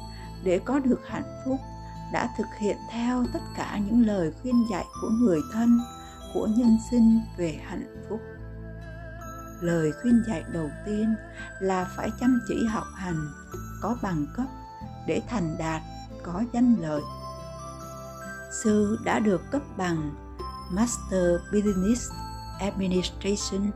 để 0.44 0.60
có 0.66 0.80
được 0.80 1.00
hạnh 1.08 1.42
phúc, 1.46 1.60
đã 2.14 2.30
thực 2.38 2.48
hiện 2.60 2.78
theo 2.92 3.26
tất 3.34 3.40
cả 3.58 3.80
những 3.86 4.06
lời 4.06 4.34
khuyên 4.42 4.66
dạy 4.72 4.86
của 5.02 5.10
người 5.10 5.42
thân, 5.54 5.80
của 6.34 6.48
nhân 6.58 6.78
sinh 6.92 7.22
về 7.38 7.60
hạnh 7.66 8.06
phúc. 8.10 8.20
Lời 9.62 9.92
khuyên 10.02 10.24
dạy 10.28 10.44
đầu 10.54 10.70
tiên 10.86 11.16
là 11.60 11.88
phải 11.96 12.10
chăm 12.20 12.40
chỉ 12.48 12.66
học 12.66 12.88
hành, 12.96 13.28
có 13.82 13.96
bằng 14.02 14.26
cấp, 14.38 14.46
để 15.08 15.22
thành 15.30 15.56
đạt, 15.60 15.82
có 16.24 16.44
danh 16.54 16.76
lợi. 16.82 17.02
Sư 18.64 19.00
đã 19.06 19.20
được 19.20 19.52
cấp 19.52 19.62
bằng 19.78 20.27
master 20.72 21.40
business 21.54 22.12
administration 22.60 23.72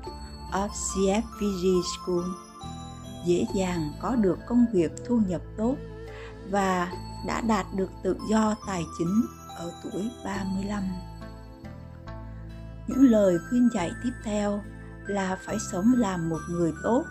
of 0.52 0.70
cfvg 0.70 1.82
school 1.96 2.26
dễ 3.26 3.46
dàng 3.56 3.92
có 4.02 4.16
được 4.16 4.38
công 4.48 4.66
việc 4.74 4.92
thu 5.08 5.20
nhập 5.28 5.42
tốt 5.58 5.76
và 6.50 6.92
đã 7.28 7.42
đạt 7.42 7.66
được 7.76 7.90
tự 8.04 8.18
do 8.30 8.56
tài 8.68 8.84
chính 8.98 9.26
ở 9.58 9.72
tuổi 9.84 10.12
35. 10.26 10.84
Những 12.88 13.04
lời 13.04 13.38
khuyên 13.50 13.70
dạy 13.74 13.92
tiếp 14.04 14.14
theo 14.24 14.62
là 15.08 15.38
phải 15.46 15.58
sống 15.72 15.94
làm 15.98 16.30
một 16.30 16.40
người 16.50 16.74
tốt, 16.84 17.04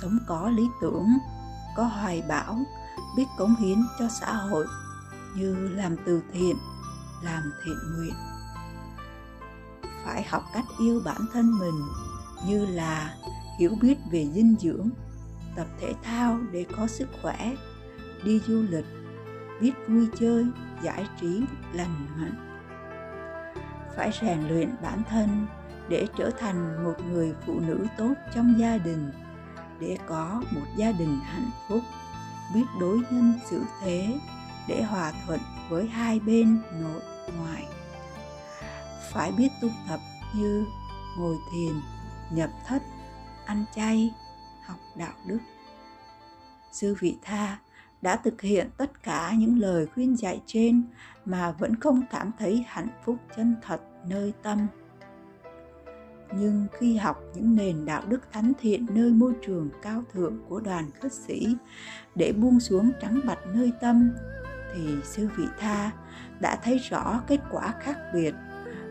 sống 0.00 0.18
có 0.26 0.50
lý 0.50 0.68
tưởng, 0.82 1.06
có 1.76 1.82
hoài 1.84 2.22
bão, 2.28 2.58
biết 3.16 3.24
cống 3.38 3.56
hiến 3.56 3.78
cho 3.98 4.08
xã 4.20 4.32
hội 4.32 4.66
như 5.36 5.68
làm 5.68 5.96
từ 6.06 6.22
thiện, 6.32 6.56
làm 7.22 7.42
thiện 7.64 7.76
nguyện. 7.96 8.14
Phải 10.04 10.22
học 10.22 10.42
cách 10.54 10.64
yêu 10.78 11.02
bản 11.04 11.20
thân 11.32 11.58
mình 11.58 11.82
như 12.46 12.66
là 12.66 13.14
hiểu 13.58 13.72
biết 13.80 13.98
về 14.10 14.26
dinh 14.34 14.56
dưỡng, 14.60 14.90
tập 15.56 15.66
thể 15.80 15.94
thao 16.02 16.38
để 16.52 16.66
có 16.76 16.86
sức 16.86 17.08
khỏe, 17.22 17.54
đi 18.24 18.40
du 18.46 18.62
lịch 18.70 18.86
biết 19.60 19.72
vui 19.88 20.08
chơi 20.20 20.46
giải 20.82 21.06
trí 21.20 21.42
lành 21.72 22.06
mạnh. 22.16 22.60
Phải 23.96 24.10
rèn 24.20 24.48
luyện 24.48 24.70
bản 24.82 25.02
thân 25.08 25.46
để 25.88 26.06
trở 26.16 26.30
thành 26.30 26.84
một 26.84 26.94
người 27.10 27.34
phụ 27.46 27.60
nữ 27.60 27.86
tốt 27.98 28.14
trong 28.34 28.54
gia 28.58 28.78
đình 28.78 29.10
để 29.80 29.98
có 30.06 30.42
một 30.54 30.66
gia 30.76 30.92
đình 30.92 31.18
hạnh 31.22 31.50
phúc 31.68 31.80
biết 32.54 32.64
đối 32.80 32.98
nhân 32.98 33.32
xử 33.50 33.62
thế 33.80 34.18
để 34.68 34.82
hòa 34.82 35.12
thuận 35.26 35.40
với 35.68 35.86
hai 35.86 36.20
bên 36.20 36.62
nội 36.80 37.02
ngoại 37.38 37.66
phải 39.12 39.32
biết 39.32 39.48
tu 39.62 39.68
tập 39.88 40.00
như 40.34 40.66
ngồi 41.18 41.36
thiền, 41.52 41.74
nhập 42.30 42.50
thất, 42.66 42.82
ăn 43.46 43.64
chay, 43.74 44.14
học 44.66 44.78
đạo 44.96 45.12
đức. 45.26 45.38
Sư 46.72 46.96
vị 47.00 47.18
tha 47.22 47.58
đã 48.02 48.16
thực 48.16 48.40
hiện 48.40 48.70
tất 48.76 49.02
cả 49.02 49.32
những 49.38 49.58
lời 49.58 49.86
khuyên 49.94 50.16
dạy 50.16 50.42
trên 50.46 50.82
mà 51.24 51.52
vẫn 51.52 51.80
không 51.80 52.02
cảm 52.10 52.30
thấy 52.38 52.64
hạnh 52.68 52.88
phúc 53.04 53.16
chân 53.36 53.56
thật 53.62 53.80
nơi 54.08 54.32
tâm. 54.42 54.66
Nhưng 56.36 56.66
khi 56.78 56.96
học 56.96 57.20
những 57.34 57.56
nền 57.56 57.84
đạo 57.84 58.02
đức 58.08 58.20
thánh 58.32 58.52
thiện 58.60 58.86
nơi 58.90 59.10
môi 59.10 59.32
trường 59.46 59.70
cao 59.82 60.02
thượng 60.12 60.38
của 60.48 60.60
đoàn 60.60 60.90
khất 61.00 61.12
sĩ 61.12 61.56
để 62.14 62.32
buông 62.32 62.60
xuống 62.60 62.92
trắng 63.00 63.20
bạch 63.24 63.46
nơi 63.54 63.72
tâm, 63.80 64.10
thì 64.74 64.96
sư 65.04 65.28
vị 65.36 65.44
tha 65.58 65.90
đã 66.40 66.56
thấy 66.62 66.78
rõ 66.78 67.22
kết 67.26 67.40
quả 67.50 67.74
khác 67.80 67.96
biệt 68.14 68.34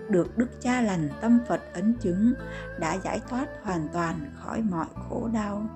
được 0.09 0.37
đức 0.37 0.47
cha 0.61 0.81
lành 0.81 1.09
tâm 1.21 1.39
phật 1.47 1.61
ấn 1.73 1.93
chứng, 1.93 2.33
đã 2.79 2.93
giải 2.93 3.21
thoát 3.29 3.47
hoàn 3.63 3.87
toàn 3.93 4.31
khỏi 4.35 4.61
mọi 4.61 4.87
khổ 5.09 5.29
đau. 5.33 5.67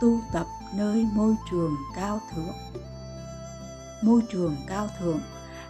Tu 0.00 0.20
tập 0.32 0.46
nơi 0.76 1.06
môi 1.14 1.34
trường 1.50 1.74
cao 1.96 2.20
thượng. 2.34 2.80
Môi 4.02 4.22
trường 4.32 4.56
cao 4.68 4.88
thượng 5.00 5.20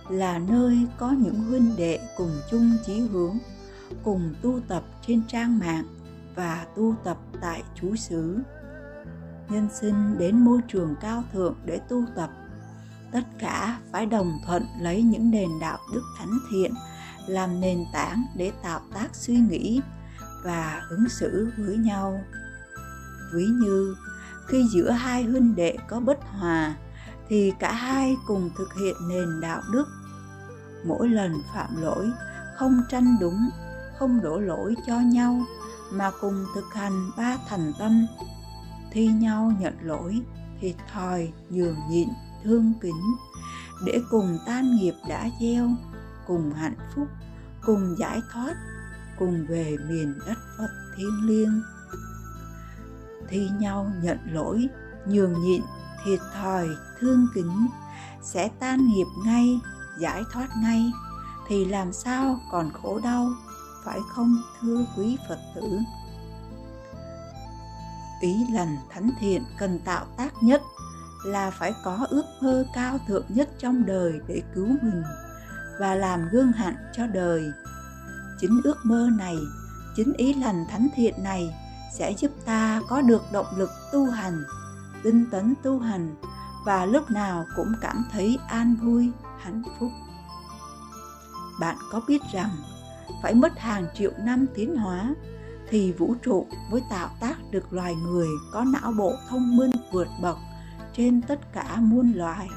là 0.09 0.39
nơi 0.39 0.87
có 0.99 1.11
những 1.11 1.45
huynh 1.45 1.77
đệ 1.77 2.01
cùng 2.17 2.33
chung 2.51 2.77
chí 2.87 3.01
hướng, 3.01 3.39
cùng 4.03 4.35
tu 4.43 4.61
tập 4.69 4.83
trên 5.07 5.23
trang 5.29 5.59
mạng 5.59 5.85
và 6.35 6.67
tu 6.77 6.95
tập 7.05 7.17
tại 7.41 7.63
chú 7.75 7.97
xứ. 7.97 8.39
Nhân 9.49 9.69
sinh 9.73 10.19
đến 10.19 10.39
môi 10.39 10.61
trường 10.69 10.95
cao 11.01 11.23
thượng 11.33 11.55
để 11.65 11.81
tu 11.89 12.05
tập 12.17 12.31
tất 13.15 13.25
cả 13.39 13.79
phải 13.93 14.07
đồng 14.07 14.39
thuận 14.47 14.67
lấy 14.81 15.03
những 15.03 15.31
nền 15.31 15.49
đạo 15.61 15.79
đức 15.95 16.03
thánh 16.19 16.39
thiện 16.51 16.75
làm 17.27 17.61
nền 17.61 17.85
tảng 17.93 18.25
để 18.37 18.53
tạo 18.63 18.81
tác 18.95 19.09
suy 19.13 19.37
nghĩ 19.37 19.81
và 20.45 20.83
ứng 20.91 21.09
xử 21.09 21.53
với 21.59 21.77
nhau. 21.77 22.21
Ví 23.35 23.45
như, 23.45 23.97
khi 24.47 24.69
giữa 24.73 24.91
hai 24.91 25.25
huynh 25.25 25.55
đệ 25.57 25.77
có 25.89 26.01
bất 26.01 26.19
hòa, 26.23 26.75
thì 27.29 27.53
cả 27.59 27.73
hai 27.73 28.17
cùng 28.27 28.51
thực 28.59 28.75
hiện 28.75 28.95
nền 29.09 29.41
đạo 29.41 29.63
đức. 29.73 29.89
Mỗi 30.85 31.09
lần 31.09 31.33
phạm 31.55 31.83
lỗi, 31.83 32.11
không 32.57 32.83
tranh 32.91 33.17
đúng, 33.21 33.51
không 33.99 34.21
đổ 34.23 34.39
lỗi 34.39 34.75
cho 34.87 34.99
nhau, 35.01 35.45
mà 35.93 36.11
cùng 36.21 36.45
thực 36.55 36.75
hành 36.75 37.11
ba 37.17 37.37
thành 37.49 37.73
tâm, 37.79 38.07
thi 38.93 39.07
nhau 39.07 39.53
nhận 39.61 39.75
lỗi 39.83 40.21
thiệt 40.61 40.75
thòi 40.93 41.33
nhường 41.51 41.77
nhịn 41.91 42.09
thương 42.45 42.73
kính, 42.81 43.17
để 43.85 44.03
cùng 44.11 44.39
tan 44.47 44.77
nghiệp 44.77 44.95
đã 45.09 45.29
gieo, 45.41 45.69
cùng 46.27 46.53
hạnh 46.53 46.77
phúc, 46.95 47.09
cùng 47.67 47.97
giải 47.99 48.21
thoát, 48.33 48.55
cùng 49.19 49.47
về 49.47 49.77
miền 49.89 50.19
đất 50.27 50.39
phật 50.59 50.69
thiêng 50.97 51.27
liêng. 51.27 51.63
Thi 53.29 53.49
nhau 53.61 53.91
nhận 54.03 54.19
lỗi, 54.33 54.69
nhường 55.07 55.43
nhịn, 55.43 55.63
thiệt 56.05 56.21
thòi, 56.35 56.69
thương 57.01 57.27
kính, 57.35 57.67
sẽ 58.23 58.51
tan 58.59 58.87
nghiệp 58.87 59.07
ngay, 59.25 59.61
giải 60.01 60.23
thoát 60.33 60.49
ngay, 60.63 60.93
thì 61.49 61.65
làm 61.65 61.93
sao 61.93 62.41
còn 62.53 62.71
khổ 62.83 63.01
đau, 63.05 63.31
phải 63.85 64.01
không, 64.09 64.43
thưa 64.61 64.85
quý 64.97 65.19
phật 65.29 65.39
tử? 65.55 65.79
Ý 68.21 68.47
lành 68.53 68.77
thánh 68.91 69.11
thiện 69.21 69.45
cần 69.59 69.79
tạo 69.85 70.07
tác 70.17 70.43
nhất 70.43 70.63
là 71.25 71.51
phải 71.51 71.75
có 71.85 72.07
ước 72.11 72.25
mơ 72.41 72.65
cao 72.75 72.99
thượng 73.09 73.25
nhất 73.29 73.49
trong 73.59 73.87
đời 73.87 74.21
để 74.29 74.43
cứu 74.55 74.67
mình 74.67 75.03
và 75.81 75.95
làm 75.95 76.29
gương 76.33 76.53
hạnh 76.53 76.77
cho 76.93 77.07
đời. 77.07 77.53
Chính 78.41 78.61
ước 78.65 78.77
mơ 78.85 79.09
này, 79.19 79.37
chính 79.97 80.13
ý 80.13 80.35
lành 80.35 80.65
thánh 80.71 80.89
thiện 80.95 81.15
này 81.23 81.55
sẽ 81.99 82.15
giúp 82.19 82.31
ta 82.45 82.81
có 82.89 83.01
được 83.01 83.23
động 83.33 83.47
lực 83.57 83.71
tu 83.93 84.11
hành, 84.11 84.43
tinh 85.03 85.27
tấn 85.31 85.55
tu 85.63 85.79
hành 85.79 86.15
và 86.65 86.85
lúc 86.85 87.11
nào 87.11 87.45
cũng 87.57 87.73
cảm 87.81 88.05
thấy 88.13 88.39
an 88.49 88.77
vui, 88.83 89.11
hạnh 89.41 89.63
phúc. 89.81 89.91
Bạn 91.61 91.77
có 91.93 92.01
biết 92.09 92.23
rằng, 92.33 92.51
phải 93.23 93.35
mất 93.35 93.59
hàng 93.59 93.87
triệu 93.95 94.11
năm 94.19 94.47
tiến 94.55 94.77
hóa 94.77 95.15
thì 95.71 95.93
vũ 95.93 96.15
trụ 96.23 96.47
mới 96.71 96.83
tạo 96.91 97.09
tác 97.21 97.37
được 97.51 97.73
loài 97.73 97.95
người 97.95 98.29
có 98.53 98.65
não 98.65 98.93
bộ 98.93 99.13
thông 99.29 99.57
minh 99.57 99.71
vượt 99.93 100.09
bậc 100.23 100.37
trên 100.97 101.23
tất 101.23 101.53
cả 101.53 101.77
muôn 101.81 102.13
loài. 102.13 102.49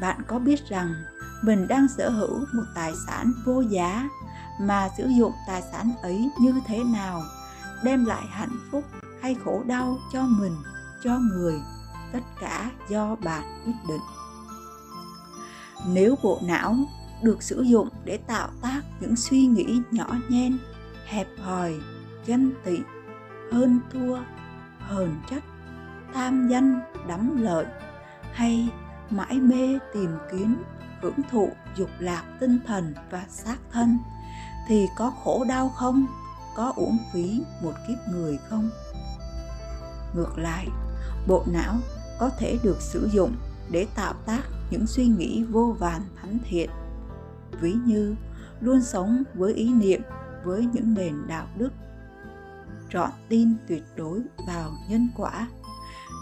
Bạn 0.00 0.22
có 0.26 0.38
biết 0.38 0.68
rằng 0.68 0.94
mình 1.42 1.68
đang 1.68 1.88
sở 1.88 2.10
hữu 2.10 2.38
một 2.38 2.64
tài 2.74 2.92
sản 3.06 3.32
vô 3.44 3.60
giá 3.60 4.08
mà 4.60 4.88
sử 4.98 5.06
dụng 5.18 5.32
tài 5.46 5.62
sản 5.72 5.92
ấy 6.02 6.30
như 6.40 6.54
thế 6.66 6.84
nào, 6.84 7.22
đem 7.84 8.04
lại 8.04 8.22
hạnh 8.30 8.56
phúc 8.70 8.84
hay 9.22 9.36
khổ 9.44 9.62
đau 9.66 9.98
cho 10.12 10.22
mình, 10.22 10.56
cho 11.04 11.18
người, 11.18 11.60
tất 12.12 12.22
cả 12.40 12.70
do 12.88 13.16
bạn 13.16 13.42
quyết 13.64 13.72
định. 13.88 14.02
Nếu 15.86 16.14
bộ 16.22 16.40
não 16.42 16.76
được 17.22 17.42
sử 17.42 17.62
dụng 17.62 17.88
để 18.04 18.16
tạo 18.16 18.48
tác 18.62 18.82
những 19.00 19.16
suy 19.16 19.46
nghĩ 19.46 19.82
nhỏ 19.90 20.06
nhen, 20.28 20.58
hẹp 21.06 21.26
hòi, 21.42 21.74
ganh 22.26 22.50
tị, 22.64 22.78
hơn 23.52 23.80
thua, 23.92 24.18
hờn 24.78 25.16
trách 25.30 25.44
tham 26.14 26.48
danh 26.48 26.80
đắm 27.08 27.42
lợi, 27.42 27.66
hay 28.32 28.68
mãi 29.10 29.40
mê 29.40 29.78
tìm 29.94 30.18
kiếm, 30.32 30.62
hưởng 31.02 31.20
thụ 31.30 31.50
dục 31.76 31.90
lạc 31.98 32.22
tinh 32.40 32.58
thần 32.66 32.94
và 33.10 33.24
xác 33.28 33.56
thân, 33.72 33.98
thì 34.68 34.86
có 34.96 35.12
khổ 35.24 35.44
đau 35.48 35.68
không? 35.68 36.06
Có 36.56 36.72
uổng 36.76 36.98
phí 37.12 37.42
một 37.62 37.72
kiếp 37.88 37.98
người 38.12 38.38
không? 38.48 38.70
Ngược 40.14 40.38
lại, 40.38 40.68
bộ 41.26 41.44
não 41.46 41.74
có 42.18 42.30
thể 42.38 42.58
được 42.62 42.80
sử 42.80 43.08
dụng 43.12 43.32
để 43.70 43.86
tạo 43.94 44.14
tác 44.26 44.42
những 44.70 44.86
suy 44.86 45.06
nghĩ 45.06 45.44
vô 45.44 45.76
vàn 45.78 46.02
thánh 46.20 46.38
thiện. 46.44 46.70
Ví 47.60 47.72
như, 47.84 48.14
luôn 48.60 48.82
sống 48.82 49.22
với 49.34 49.54
ý 49.54 49.72
niệm, 49.74 50.02
với 50.44 50.68
những 50.72 50.94
nền 50.94 51.14
đạo 51.26 51.46
đức. 51.56 51.72
Trọn 52.90 53.10
tin 53.28 53.54
tuyệt 53.68 53.82
đối 53.96 54.20
vào 54.46 54.70
nhân 54.88 55.08
quả 55.16 55.48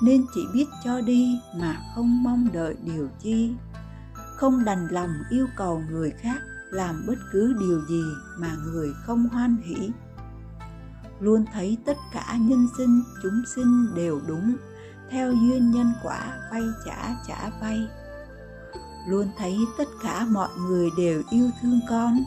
nên 0.02 0.26
chỉ 0.35 0.46
biết 0.54 0.66
cho 0.85 1.00
đi 1.00 1.40
mà 1.56 1.82
không 1.94 2.22
mong 2.22 2.48
đợi 2.52 2.76
điều 2.85 3.09
chi. 3.20 3.52
Không 4.14 4.64
đành 4.64 4.88
lòng 4.90 5.11
yêu 5.30 5.46
cầu 5.56 5.82
người 5.90 6.11
khác 6.11 6.40
làm 6.70 7.04
bất 7.06 7.18
cứ 7.32 7.56
điều 7.61 7.87
gì 7.88 8.02
mà 8.38 8.56
người 8.64 8.92
không 9.06 9.28
hoan 9.28 9.56
hỷ. 9.56 9.90
Luôn 11.20 11.44
thấy 11.52 11.78
tất 11.87 11.96
cả 12.12 12.37
nhân 12.40 12.68
sinh, 12.78 13.02
chúng 13.22 13.42
sinh 13.54 13.94
đều 13.94 14.20
đúng, 14.26 14.56
theo 15.11 15.32
duyên 15.32 15.70
nhân 15.70 15.92
quả 16.02 16.38
vay 16.50 16.62
trả 16.87 17.16
trả 17.26 17.50
vay. 17.61 17.88
Luôn 19.09 19.28
thấy 19.38 19.59
tất 19.78 19.88
cả 20.02 20.26
mọi 20.30 20.50
người 20.68 20.90
đều 20.96 21.22
yêu 21.30 21.50
thương 21.62 21.80
con, 21.88 22.24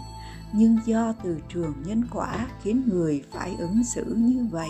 nhưng 0.54 0.78
do 0.86 1.14
từ 1.24 1.38
trường 1.54 1.74
nhân 1.86 2.04
quả 2.12 2.48
khiến 2.64 2.90
người 2.94 3.24
phải 3.32 3.56
ứng 3.60 3.84
xử 3.84 4.04
như 4.06 4.48
vậy 4.52 4.70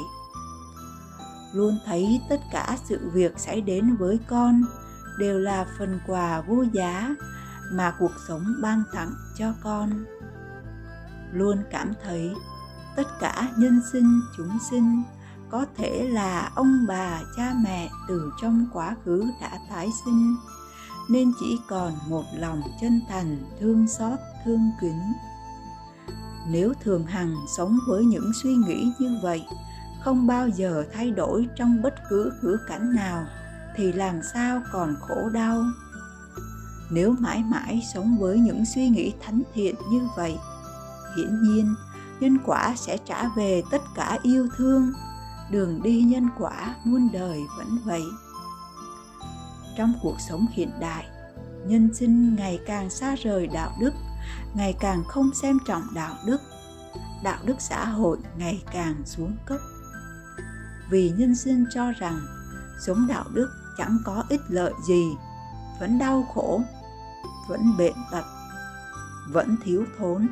luôn 1.54 1.78
thấy 1.86 2.22
tất 2.30 2.40
cả 2.52 2.78
sự 2.86 3.10
việc 3.14 3.40
xảy 3.40 3.62
đến 3.62 3.96
với 3.96 4.20
con, 4.28 4.64
đều 5.20 5.40
là 5.40 5.66
phần 5.78 6.00
quà 6.08 6.42
vô 6.42 6.64
giá 6.74 7.16
mà 7.72 7.94
cuộc 8.00 8.12
sống 8.28 8.44
ban 8.62 8.84
tặng 8.94 9.14
cho 9.38 9.54
con. 9.64 9.90
Luôn 11.32 11.58
cảm 11.72 11.94
thấy 12.04 12.34
tất 12.96 13.20
cả 13.20 13.48
nhân 13.58 13.82
sinh, 13.92 14.22
chúng 14.38 14.58
sinh, 14.70 15.04
có 15.50 15.66
thể 15.78 16.10
là 16.12 16.52
ông 16.56 16.86
bà, 16.88 17.22
cha 17.38 17.54
mẹ 17.64 17.90
từ 18.08 18.32
trong 18.42 18.66
quá 18.74 18.96
khứ 19.06 19.24
đã 19.42 19.60
tái 19.70 19.90
sinh, 20.06 20.36
nên 21.10 21.32
chỉ 21.40 21.60
còn 21.68 21.94
một 22.08 22.24
lòng 22.38 22.62
chân 22.82 23.02
thành, 23.10 23.38
thương 23.60 23.88
xót, 23.88 24.20
thương 24.46 24.72
kính 24.82 25.14
nếu 26.52 26.74
thường 26.84 27.06
hằng 27.06 27.36
sống 27.58 27.80
với 27.88 28.06
những 28.06 28.32
suy 28.44 28.56
nghĩ 28.56 28.92
như 29.00 29.20
vậy 29.24 29.46
không 30.04 30.28
bao 30.28 30.48
giờ 30.48 30.86
thay 30.94 31.12
đổi 31.12 31.48
trong 31.56 31.82
bất 31.82 31.94
cứ 32.10 32.32
ngữ 32.42 32.58
cảnh 32.68 32.96
nào, 32.96 33.26
thì 33.76 33.92
làm 33.94 34.22
sao 34.34 34.62
còn 34.72 34.96
khổ 35.00 35.30
đau? 35.30 35.64
Nếu 36.92 37.16
mãi 37.20 37.44
mãi 37.44 37.82
sống 37.94 38.18
với 38.20 38.40
những 38.40 38.66
suy 38.66 38.90
nghĩ 38.90 39.14
thánh 39.22 39.42
thiện 39.54 39.76
như 39.92 40.08
vậy, 40.16 40.38
hiển 41.18 41.44
nhiên 41.44 41.76
nhân 42.20 42.38
quả 42.46 42.74
sẽ 42.76 42.98
trả 43.06 43.30
về 43.38 43.64
tất 43.72 43.82
cả 43.96 44.18
yêu 44.24 44.48
thương. 44.58 44.92
Đường 45.52 45.82
đi 45.84 46.02
nhân 46.02 46.30
quả 46.40 46.76
muôn 46.84 47.10
đời 47.14 47.40
vẫn 47.58 47.78
vậy. 47.86 48.04
Trong 49.78 49.94
cuộc 50.02 50.16
sống 50.30 50.46
hiện 50.52 50.72
đại, 50.80 51.06
nhân 51.66 51.94
sinh 51.94 52.36
ngày 52.36 52.60
càng 52.66 52.90
xa 52.90 53.16
rời 53.16 53.48
đạo 53.48 53.72
đức, 53.80 53.94
ngày 54.54 54.76
càng 54.80 55.04
không 55.08 55.34
xem 55.42 55.58
trọng 55.68 55.84
đạo 55.94 56.16
đức. 56.26 56.42
Đạo 57.24 57.40
đức 57.44 57.56
xã 57.60 57.86
hội 57.86 58.18
ngày 58.38 58.64
càng 58.74 58.96
xuống 59.06 59.36
cấp 59.46 59.60
vì 60.90 61.14
nhân 61.18 61.36
sinh 61.36 61.66
cho 61.74 61.92
rằng 61.92 62.20
sống 62.86 63.08
đạo 63.08 63.26
đức 63.34 63.50
chẳng 63.78 63.98
có 64.06 64.24
ích 64.30 64.42
lợi 64.48 64.74
gì, 64.88 65.06
vẫn 65.80 66.00
đau 66.00 66.24
khổ, 66.34 66.62
vẫn 67.50 67.78
bệnh 67.78 67.96
tật, 68.12 68.24
vẫn 69.30 69.56
thiếu 69.64 69.86
thốn, 69.98 70.28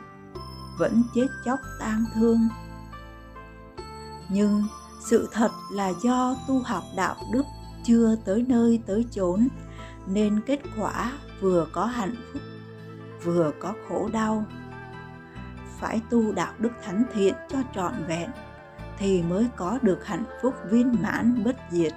vẫn 0.77 1.03
chết 1.15 1.27
chóc 1.45 1.59
tang 1.79 2.05
thương. 2.13 2.47
Nhưng 4.29 4.63
sự 5.09 5.29
thật 5.31 5.51
là 5.71 5.91
do 6.03 6.35
tu 6.47 6.59
học 6.59 6.83
đạo 6.95 7.15
đức 7.33 7.43
chưa 7.83 8.15
tới 8.25 8.45
nơi 8.47 8.81
tới 8.85 9.05
chốn, 9.11 9.47
nên 10.07 10.41
kết 10.45 10.59
quả 10.77 11.11
vừa 11.41 11.67
có 11.71 11.85
hạnh 11.85 12.15
phúc, 12.33 12.41
vừa 13.23 13.51
có 13.59 13.73
khổ 13.89 14.09
đau. 14.13 14.45
Phải 15.79 16.01
tu 16.09 16.31
đạo 16.31 16.53
đức 16.59 16.71
thánh 16.83 17.03
thiện 17.13 17.35
cho 17.49 17.57
trọn 17.75 17.93
vẹn 18.07 18.29
thì 18.97 19.23
mới 19.23 19.47
có 19.55 19.79
được 19.81 20.05
hạnh 20.05 20.25
phúc 20.41 20.53
viên 20.69 20.95
mãn 21.01 21.43
bất 21.43 21.55
diệt. 21.71 21.93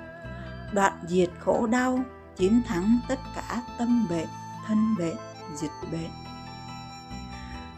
Đoạn 0.73 0.93
diệt 1.07 1.31
khổ 1.39 1.67
đau, 1.67 2.05
chiến 2.37 2.63
thắng 2.67 2.99
tất 3.09 3.19
cả 3.35 3.63
tâm 3.79 4.07
bệnh 4.11 4.29
thân 4.67 4.95
bệnh 4.99 5.17
dịch 5.57 5.91
bệnh 5.93 6.11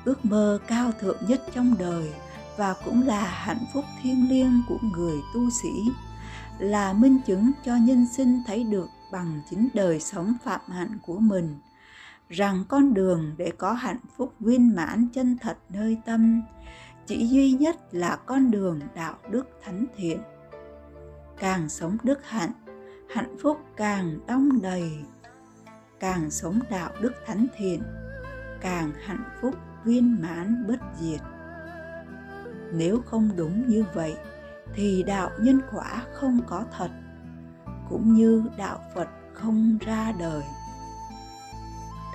ước 0.05 0.25
mơ 0.25 0.59
cao 0.67 0.93
thượng 1.01 1.17
nhất 1.29 1.43
trong 1.55 1.75
đời 1.79 2.13
và 2.57 2.75
cũng 2.85 3.07
là 3.07 3.25
hạnh 3.25 3.65
phúc 3.75 3.85
thiêng 4.03 4.31
liêng 4.31 4.63
của 4.69 4.79
người 4.97 5.17
tu 5.35 5.51
sĩ 5.63 5.93
là 6.59 6.93
minh 6.93 7.19
chứng 7.27 7.53
cho 7.65 7.77
nhân 7.77 8.07
sinh 8.07 8.43
thấy 8.47 8.65
được 8.65 8.89
bằng 9.13 9.41
chính 9.51 9.69
đời 9.75 10.01
sống 10.01 10.35
phạm 10.45 10.61
hạnh 10.69 10.99
của 11.03 11.19
mình, 11.19 11.59
rằng 12.29 12.65
con 12.69 12.95
đường 12.95 13.35
để 13.37 13.53
có 13.59 13.73
hạnh 13.73 14.01
phúc 14.17 14.35
viên 14.41 14.77
mãn 14.77 15.09
chân 15.15 15.39
thật 15.41 15.59
nơi 15.69 15.97
tâm 16.05 16.43
chỉ 17.07 17.27
duy 17.27 17.53
nhất 17.53 17.77
là 17.93 18.17
con 18.27 18.51
đường 18.51 18.81
đạo 18.95 19.15
đức 19.31 19.49
thánh 19.63 19.87
thiện. 19.97 20.21
Càng 21.39 21.69
sống 21.69 21.97
đức 22.03 22.19
hạnh 22.25 22.53
hạnh 23.15 23.37
phúc 23.43 23.59
càng 23.77 24.19
đong 24.27 24.63
đầy. 24.63 24.91
Càng 26.01 26.31
sống 26.31 26.61
đạo 26.71 26.91
đức 27.01 27.13
thánh 27.27 27.47
thiện, 27.57 27.83
càng 28.61 28.93
hạnh 29.05 29.25
phúc 29.41 29.55
viên 29.85 30.23
mãn 30.23 30.65
bất 30.69 30.81
diệt. 31.01 31.21
Nếu 32.73 33.01
không 33.07 33.31
đúng 33.37 33.69
như 33.69 33.85
vậy, 33.95 34.17
thì 34.75 35.03
đạo 35.03 35.31
nhân 35.41 35.61
quả 35.73 36.03
không 36.15 36.41
có 36.47 36.65
thật, 36.77 36.91
cũng 37.89 38.15
như 38.15 38.45
đạo 38.57 38.79
phật 38.95 39.09
không 39.35 39.79
ra 39.81 40.13
đời. 40.19 40.43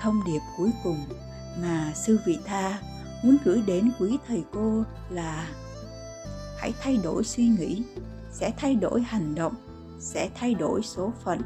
Thông 0.00 0.24
điệp 0.26 0.40
cuối 0.56 0.70
cùng 0.84 1.04
mà 1.62 1.92
sư 1.94 2.18
vị 2.26 2.38
tha 2.44 2.78
muốn 3.22 3.36
gửi 3.44 3.62
đến 3.66 3.90
quý 3.98 4.18
thầy 4.28 4.44
cô 4.52 4.84
là 5.10 5.48
hãy 6.58 6.74
thay 6.82 6.96
đổi 7.04 7.24
suy 7.24 7.48
nghĩ, 7.48 7.82
sẽ 8.32 8.52
thay 8.56 8.74
đổi 8.74 9.02
hành 9.02 9.34
động, 9.34 9.54
sẽ 9.98 10.30
thay 10.34 10.54
đổi 10.54 10.82
số 10.82 11.12
phận. 11.24 11.40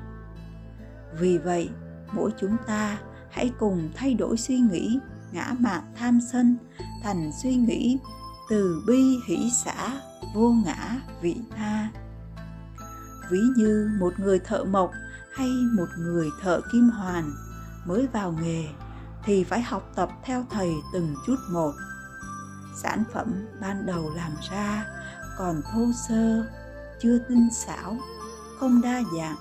Vì 1.20 1.38
vậy, 1.38 1.70
mỗi 2.12 2.30
chúng 2.40 2.56
ta 2.66 2.98
hãy 3.30 3.52
cùng 3.58 3.90
thay 3.94 4.14
đổi 4.14 4.36
suy 4.36 4.58
nghĩ, 4.58 4.98
ngã 5.32 5.54
mạn 5.58 5.82
tham 5.96 6.18
sân, 6.32 6.56
thành 7.02 7.30
suy 7.42 7.54
nghĩ 7.54 7.98
từ 8.50 8.82
bi 8.86 9.18
hỷ 9.26 9.50
xã 9.64 10.00
vô 10.34 10.52
ngã 10.64 11.00
vị 11.22 11.36
tha. 11.56 11.88
Ví 13.30 13.40
như 13.56 13.90
một 14.00 14.12
người 14.18 14.38
thợ 14.38 14.64
mộc 14.64 14.92
hay 15.34 15.48
một 15.76 15.88
người 15.98 16.28
thợ 16.42 16.60
kim 16.72 16.90
hoàn 16.90 17.32
mới 17.86 18.06
vào 18.12 18.34
nghề 18.42 18.64
thì 19.24 19.44
phải 19.44 19.62
học 19.62 19.92
tập 19.94 20.10
theo 20.24 20.44
thầy 20.50 20.74
từng 20.92 21.14
chút 21.26 21.36
một. 21.50 21.72
Sản 22.82 23.04
phẩm 23.12 23.46
ban 23.60 23.86
đầu 23.86 24.10
làm 24.16 24.32
ra 24.50 24.86
còn 25.38 25.62
thô 25.72 25.86
sơ, 26.08 26.46
chưa 27.00 27.18
tinh 27.28 27.48
xảo, 27.52 27.96
không 28.58 28.82
đa 28.82 29.02
dạng, 29.16 29.36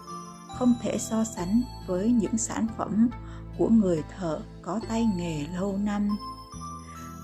không 0.58 0.74
thể 0.82 0.98
so 1.00 1.24
sánh 1.24 1.62
với 1.88 2.12
những 2.12 2.38
sản 2.38 2.68
phẩm 2.78 3.10
của 3.58 3.70
người 3.70 4.04
thợ 4.18 4.40
có 4.62 4.80
tay 4.90 5.06
nghề 5.16 5.48
lâu 5.56 5.78
năm. 5.78 6.10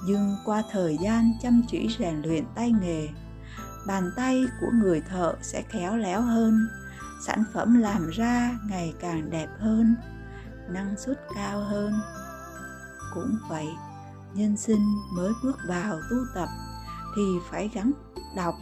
Nhưng 0.06 0.36
qua 0.46 0.64
thời 0.72 0.98
gian 1.02 1.34
chăm 1.42 1.62
chỉ 1.68 1.96
rèn 2.00 2.22
luyện 2.22 2.46
tay 2.56 2.72
nghề, 2.72 3.10
bàn 3.88 4.12
tay 4.16 4.46
của 4.62 4.68
người 4.74 5.02
thợ 5.02 5.36
sẽ 5.42 5.62
khéo 5.70 5.98
léo 5.98 6.22
hơn, 6.22 6.68
sản 7.28 7.44
phẩm 7.54 7.80
làm 7.80 8.10
ra 8.10 8.60
ngày 8.70 8.94
càng 9.00 9.30
đẹp 9.30 9.48
hơn, 9.60 9.96
năng 10.70 10.96
suất 10.98 11.20
cao 11.36 11.62
hơn 11.62 11.94
cũng 13.18 13.38
vậy. 13.50 13.68
Nhân 14.34 14.58
sinh 14.58 14.96
mới 15.12 15.34
bước 15.44 15.58
vào 15.68 16.00
tu 16.10 16.18
tập 16.36 16.50
thì 17.16 17.22
phải 17.50 17.70
gắn 17.74 17.92
đọc, 18.36 18.56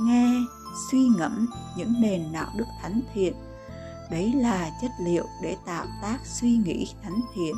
nghe, 0.00 0.40
suy 0.90 1.08
ngẫm 1.08 1.46
những 1.76 1.94
nền 2.00 2.32
đạo 2.32 2.50
đức 2.56 2.64
thánh 2.82 3.00
thiện. 3.14 3.34
Đấy 4.10 4.32
là 4.32 4.70
chất 4.82 4.90
liệu 5.00 5.24
để 5.42 5.56
tạo 5.66 5.86
tác 6.02 6.18
suy 6.24 6.56
nghĩ 6.56 6.86
thánh 7.02 7.20
thiện. 7.34 7.54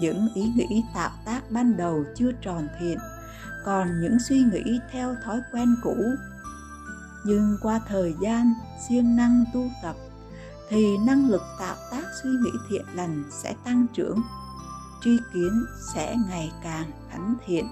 Những 0.00 0.28
ý 0.34 0.52
nghĩ 0.56 0.84
tạo 0.94 1.10
tác 1.24 1.50
ban 1.50 1.76
đầu 1.76 2.04
chưa 2.16 2.32
tròn 2.42 2.68
thiện, 2.80 2.98
còn 3.64 4.00
những 4.02 4.18
suy 4.28 4.38
nghĩ 4.38 4.80
theo 4.92 5.14
thói 5.24 5.40
quen 5.52 5.76
cũ. 5.82 5.96
Nhưng 7.26 7.56
qua 7.62 7.80
thời 7.88 8.14
gian, 8.20 8.52
siêng 8.88 9.16
năng 9.16 9.44
tu 9.54 9.68
tập, 9.82 9.96
thì 10.68 10.98
năng 11.06 11.30
lực 11.30 11.42
tạo 11.58 11.76
tác 11.90 12.04
suy 12.22 12.30
nghĩ 12.30 12.50
thiện 12.70 12.84
lành 12.94 13.24
sẽ 13.30 13.54
tăng 13.64 13.86
trưởng 13.94 14.22
tri 15.06 15.18
kiến 15.32 15.66
sẽ 15.94 16.16
ngày 16.28 16.52
càng 16.62 16.90
thánh 17.10 17.34
thiện 17.46 17.68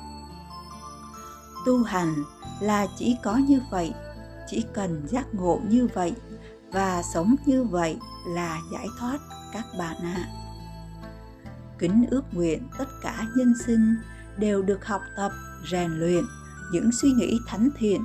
tu 1.66 1.83
hành 1.83 2.14
là 2.61 2.87
chỉ 2.99 3.16
có 3.23 3.37
như 3.37 3.61
vậy, 3.70 3.94
chỉ 4.47 4.64
cần 4.75 5.07
giác 5.09 5.27
ngộ 5.33 5.61
như 5.68 5.88
vậy 5.94 6.14
và 6.73 7.03
sống 7.14 7.35
như 7.47 7.64
vậy 7.64 7.99
là 8.27 8.61
giải 8.73 8.87
thoát 8.99 9.18
các 9.53 9.64
bạn 9.79 9.97
ạ 10.03 10.14
à. 10.16 10.33
kính 11.79 12.07
ước 12.11 12.25
nguyện 12.33 12.68
tất 12.79 12.88
cả 13.03 13.27
nhân 13.37 13.55
sinh 13.66 13.97
đều 14.38 14.62
được 14.62 14.87
học 14.87 15.03
tập, 15.16 15.33
rèn 15.70 15.90
luyện 15.90 16.25
những 16.73 16.92
suy 16.92 17.12
nghĩ 17.12 17.38
thánh 17.47 17.68
thiện 17.79 18.05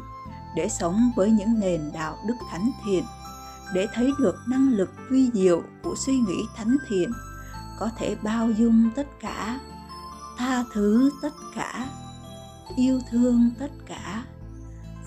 để 0.55 0.69
sống 0.69 1.11
với 1.15 1.31
những 1.31 1.59
nền 1.59 1.81
đạo 1.93 2.17
đức 2.27 2.35
thánh 2.51 2.71
thiện, 2.85 3.03
để 3.73 3.87
thấy 3.93 4.11
được 4.19 4.35
năng 4.47 4.73
lực 4.73 4.89
vi 5.09 5.29
diệu 5.33 5.63
của 5.83 5.95
suy 6.05 6.19
nghĩ 6.19 6.45
thánh 6.55 6.77
thiện 6.87 7.11
có 7.79 7.89
thể 7.97 8.15
bao 8.23 8.49
dung 8.49 8.89
tất 8.95 9.07
cả, 9.19 9.59
tha 10.37 10.63
thứ 10.73 11.11
tất 11.21 11.33
cả, 11.55 11.85
yêu 12.75 12.99
thương 13.09 13.51
tất 13.59 13.71
cả, 13.85 14.23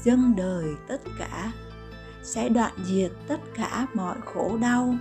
dâng 0.05 0.37
đời 0.37 0.67
tất 0.89 1.01
cả, 1.19 1.53
sẽ 2.23 2.49
đoạn 2.49 2.73
diệt 2.85 3.13
tất 3.29 3.41
cả 3.55 3.87
mọi 3.95 4.17
khổ 4.25 4.59
đau, 4.61 4.95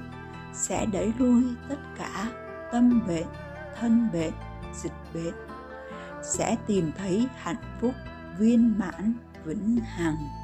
sẽ 0.54 0.86
đẩy 0.86 1.14
lui 1.18 1.44
tất 1.70 1.80
cả 1.98 2.32
tâm 2.72 3.08
bệnh, 3.08 3.28
thân 3.80 4.10
bệnh, 4.14 4.34
dịch 4.84 5.14
bệnh, 5.14 5.34
sẽ 6.24 6.58
tìm 6.68 6.92
thấy 6.98 7.28
hạnh 7.36 7.78
phúc 7.82 7.94
viên 8.40 8.74
mãn 8.80 9.14
vĩnh 9.46 9.80
hằng. 9.84 10.41